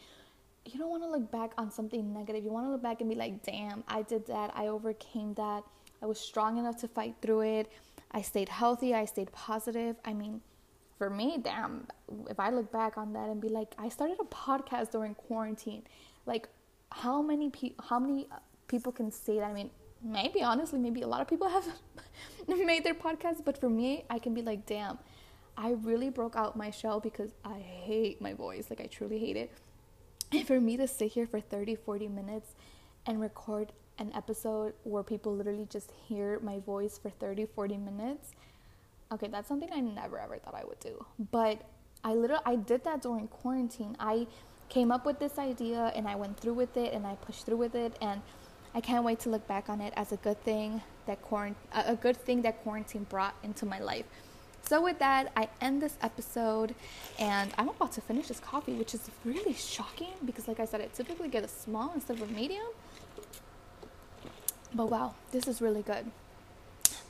You 0.65 0.79
don't 0.79 0.91
want 0.91 1.03
to 1.03 1.11
look 1.11 1.31
back 1.33 1.53
on 1.59 1.73
something 1.73 2.13
negative. 2.13 2.45
You 2.45 2.53
want 2.53 2.67
to 2.67 2.71
look 2.71 2.83
back 2.83 3.01
and 3.01 3.11
be 3.11 3.17
like, 3.17 3.43
damn, 3.43 3.83
I 3.89 4.03
did 4.03 4.27
that. 4.29 4.53
I 4.55 4.69
overcame 4.69 5.35
that. 5.35 5.65
I 6.03 6.07
was 6.07 6.19
strong 6.19 6.59
enough 6.59 6.77
to 6.79 6.89
fight 6.89 7.15
through 7.23 7.43
it. 7.43 7.73
I 8.11 8.23
stayed 8.23 8.49
healthy. 8.49 8.95
I 8.95 9.05
stayed 9.05 9.33
positive. 9.33 9.97
I 10.05 10.13
mean, 10.13 10.41
for 10.99 11.09
me, 11.09 11.39
damn, 11.43 11.87
if 12.29 12.39
I 12.39 12.51
look 12.51 12.71
back 12.71 12.99
on 12.99 13.13
that 13.15 13.29
and 13.29 13.41
be 13.41 13.49
like, 13.49 13.75
I 13.79 13.89
started 13.89 14.19
a 14.21 14.25
podcast 14.25 14.93
during 14.93 15.15
quarantine. 15.15 15.83
Like, 16.27 16.49
how 16.91 17.23
many 17.23 17.51
people? 17.51 17.85
How 17.89 17.99
many 17.99 18.27
uh, 18.31 18.37
people 18.69 18.93
can 18.93 19.11
say 19.11 19.39
that? 19.39 19.45
I 19.45 19.53
mean, 19.53 19.71
maybe 20.03 20.43
honestly, 20.43 20.79
maybe 20.79 21.03
a 21.03 21.09
lot 21.09 21.21
of 21.21 21.29
people 21.29 21.49
have 21.57 21.67
made 22.49 22.85
their 22.85 22.95
podcasts, 22.95 23.45
but 23.45 23.59
for 23.59 23.71
me, 23.71 24.05
I 24.11 24.19
can 24.19 24.35
be 24.35 24.43
like, 24.43 24.67
damn, 24.67 24.99
I 25.57 25.73
really 25.83 26.11
broke 26.11 26.37
out 26.37 26.57
my 26.57 26.71
shell 26.71 27.01
because 27.01 27.31
I 27.45 27.59
hate 27.59 28.21
my 28.21 28.35
voice. 28.35 28.67
Like, 28.71 28.81
I 28.81 28.87
truly 28.87 29.19
hate 29.19 29.37
it. 29.37 29.53
And 30.33 30.47
for 30.47 30.61
me 30.61 30.77
to 30.79 30.89
sit 30.89 31.13
here 31.13 31.27
for 31.27 31.41
30, 31.41 31.77
40 31.77 32.09
minutes 32.09 32.55
and 33.07 33.21
record 33.21 33.73
an 33.99 34.13
episode 34.15 34.75
where 34.85 35.03
people 35.03 35.35
literally 35.35 35.67
just 35.71 35.93
hear 36.09 36.39
my 36.41 36.59
voice 36.61 36.99
for 36.99 37.11
30 37.11 37.47
40 37.47 37.77
minutes. 37.79 38.33
Okay 39.13 39.29
that's 39.29 39.49
something 39.49 39.69
i 39.73 39.81
never 39.81 40.19
ever 40.19 40.39
thought 40.39 40.55
i 40.55 40.65
would 40.65 40.81
do. 40.81 41.05
But 41.31 41.63
i 42.05 42.15
literally 42.15 42.43
i 42.47 42.57
did 42.57 42.85
that 42.85 43.03
during 43.03 43.29
quarantine. 43.29 43.97
I 44.01 44.27
came 44.69 44.91
up 44.91 45.05
with 45.05 45.19
this 45.19 45.39
idea 45.39 45.93
and 45.95 46.09
i 46.09 46.15
went 46.15 46.39
through 46.41 46.55
with 46.55 46.77
it 46.79 46.95
and 46.95 47.07
i 47.07 47.15
pushed 47.17 47.45
through 47.45 47.59
with 47.59 47.75
it 47.75 47.95
and 48.01 48.23
i 48.75 48.81
can't 48.81 49.05
wait 49.05 49.21
to 49.21 49.29
look 49.29 49.47
back 49.47 49.69
on 49.69 49.83
it 49.83 49.93
as 49.97 50.13
a 50.13 50.17
good 50.17 50.43
thing 50.45 50.81
that 51.07 51.21
quarant- 51.23 51.57
a 51.75 51.95
good 51.95 52.17
thing 52.17 52.41
that 52.43 52.63
quarantine 52.63 53.05
brought 53.11 53.35
into 53.43 53.67
my 53.67 53.79
life. 53.81 54.07
So 54.63 54.81
with 54.81 54.99
that 55.01 55.31
i 55.37 55.49
end 55.61 55.83
this 55.83 55.99
episode 56.01 56.75
and 57.19 57.53
i'm 57.59 57.69
about 57.69 57.93
to 57.93 58.01
finish 58.01 58.29
this 58.29 58.41
coffee 58.41 58.73
which 58.73 58.95
is 58.95 59.11
really 59.25 59.53
shocking 59.53 60.15
because 60.25 60.49
like 60.49 60.61
i 60.61 60.65
said 60.65 60.81
i 60.81 60.87
typically 60.87 61.29
get 61.29 61.45
a 61.45 61.49
small 61.49 61.93
instead 61.95 62.17
of 62.17 62.31
a 62.31 62.33
medium 62.33 62.69
but 64.75 64.91
wow, 64.91 65.15
this 65.31 65.47
is 65.47 65.61
really 65.61 65.83
good. 65.83 66.11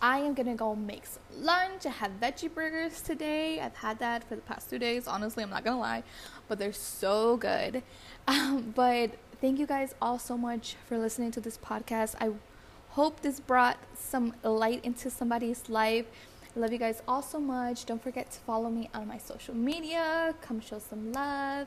I 0.01 0.19
am 0.19 0.35
gonna 0.35 0.57
go 0.57 0.75
make 0.75 1.07
some 1.07 1.23
lunch. 1.45 1.87
I 1.87 1.91
have 1.91 2.13
veggie 2.21 2.53
burgers 2.53 3.01
today. 3.01 3.61
I've 3.61 3.77
had 3.77 4.01
that 4.01 4.25
for 4.25 4.35
the 4.35 4.43
past 4.43 4.69
two 4.69 4.79
days. 4.79 5.07
Honestly, 5.07 5.45
I'm 5.45 5.51
not 5.51 5.65
gonna 5.65 5.79
lie, 5.79 6.03
but 6.49 6.59
they're 6.59 6.73
so 6.73 7.37
good. 7.37 7.83
Um, 8.29 8.73
but 8.77 9.11
thank 9.41 9.59
you 9.59 9.67
guys 9.67 9.97
all 10.01 10.17
so 10.17 10.39
much 10.39 10.77
for 10.87 10.97
listening 10.97 11.33
to 11.33 11.41
this 11.41 11.59
podcast. 11.59 12.15
I 12.21 12.31
hope 12.91 13.21
this 13.23 13.41
brought 13.41 13.79
some 13.99 14.35
light 14.45 14.85
into 14.85 15.11
somebody's 15.11 15.69
life. 15.69 16.07
I 16.55 16.61
love 16.61 16.71
you 16.71 16.79
guys 16.79 17.03
all 17.09 17.21
so 17.21 17.41
much. 17.41 17.85
Don't 17.85 18.01
forget 18.01 18.31
to 18.31 18.39
follow 18.39 18.71
me 18.71 18.91
on 18.95 19.09
my 19.09 19.19
social 19.19 19.57
media. 19.57 20.37
Come 20.41 20.61
show 20.61 20.79
some 20.79 21.13
love. 21.13 21.67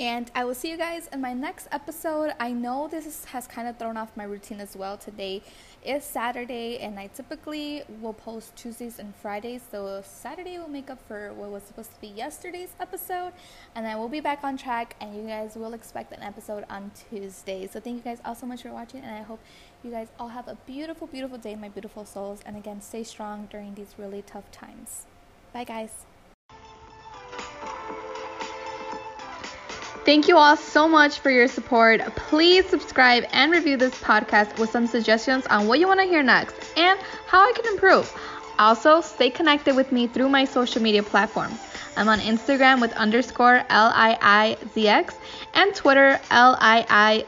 And 0.00 0.30
I 0.34 0.46
will 0.46 0.54
see 0.54 0.70
you 0.70 0.78
guys 0.78 1.10
in 1.12 1.20
my 1.20 1.34
next 1.34 1.68
episode. 1.72 2.32
I 2.40 2.52
know 2.52 2.88
this 2.88 3.04
is, 3.04 3.26
has 3.26 3.46
kind 3.46 3.68
of 3.68 3.76
thrown 3.76 3.98
off 3.98 4.16
my 4.16 4.24
routine 4.24 4.58
as 4.58 4.74
well. 4.74 4.96
Today 4.96 5.42
is 5.84 6.04
Saturday, 6.04 6.78
and 6.78 6.98
I 6.98 7.08
typically 7.08 7.82
will 8.00 8.14
post 8.14 8.56
Tuesdays 8.56 8.98
and 8.98 9.14
Fridays. 9.16 9.60
So 9.70 10.00
Saturday 10.02 10.58
will 10.58 10.70
make 10.70 10.88
up 10.88 11.06
for 11.06 11.34
what 11.34 11.50
was 11.50 11.64
supposed 11.64 11.92
to 11.92 12.00
be 12.00 12.06
yesterday's 12.06 12.70
episode, 12.80 13.34
and 13.74 13.86
I 13.86 13.94
will 13.96 14.08
be 14.08 14.20
back 14.20 14.42
on 14.42 14.56
track. 14.56 14.96
And 15.02 15.14
you 15.14 15.24
guys 15.24 15.54
will 15.54 15.74
expect 15.74 16.12
an 16.12 16.22
episode 16.22 16.64
on 16.70 16.92
Tuesday. 17.10 17.68
So 17.70 17.78
thank 17.78 17.96
you 17.96 18.02
guys 18.02 18.22
all 18.24 18.34
so 18.34 18.46
much 18.46 18.62
for 18.62 18.72
watching, 18.72 19.02
and 19.02 19.14
I 19.14 19.20
hope 19.20 19.40
you 19.84 19.90
guys 19.90 20.08
all 20.18 20.28
have 20.28 20.48
a 20.48 20.56
beautiful, 20.66 21.08
beautiful 21.08 21.36
day, 21.36 21.56
my 21.56 21.68
beautiful 21.68 22.06
souls. 22.06 22.40
And 22.46 22.56
again, 22.56 22.80
stay 22.80 23.02
strong 23.02 23.48
during 23.50 23.74
these 23.74 23.96
really 23.98 24.22
tough 24.22 24.50
times. 24.50 25.04
Bye, 25.52 25.64
guys. 25.64 26.06
Thank 30.10 30.26
you 30.26 30.38
all 30.38 30.56
so 30.56 30.88
much 30.88 31.20
for 31.20 31.30
your 31.30 31.46
support. 31.46 32.00
Please 32.16 32.68
subscribe 32.68 33.26
and 33.32 33.52
review 33.52 33.76
this 33.76 33.94
podcast 33.94 34.58
with 34.58 34.70
some 34.70 34.88
suggestions 34.88 35.46
on 35.46 35.68
what 35.68 35.78
you 35.78 35.86
want 35.86 36.00
to 36.00 36.06
hear 36.06 36.20
next 36.20 36.56
and 36.76 36.98
how 37.28 37.48
I 37.48 37.52
can 37.52 37.64
improve. 37.72 38.12
Also, 38.58 39.02
stay 39.02 39.30
connected 39.30 39.76
with 39.76 39.92
me 39.92 40.08
through 40.08 40.28
my 40.28 40.44
social 40.44 40.82
media 40.82 41.04
platforms. 41.04 41.60
I'm 41.96 42.08
on 42.08 42.18
Instagram 42.18 42.80
with 42.80 42.92
underscore 42.94 43.62
L-I-I-Z-X 43.70 45.14
and 45.54 45.74
Twitter 45.76 46.20
L-I-I-Z-X-X 46.32 47.22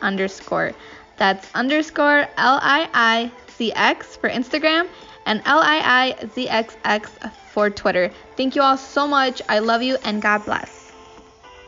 underscore. 0.00 0.72
That's 1.16 1.52
underscore 1.56 2.28
L-I-I-Z-X 2.36 4.16
for 4.16 4.30
Instagram 4.30 4.86
and 5.26 5.42
L-I-I-Z-X-X 5.44 7.10
for 7.50 7.68
Twitter. 7.68 8.12
Thank 8.36 8.54
you 8.54 8.62
all 8.62 8.76
so 8.76 9.08
much. 9.08 9.42
I 9.48 9.58
love 9.58 9.82
you 9.82 9.96
and 10.04 10.22
God 10.22 10.44
bless. 10.44 10.77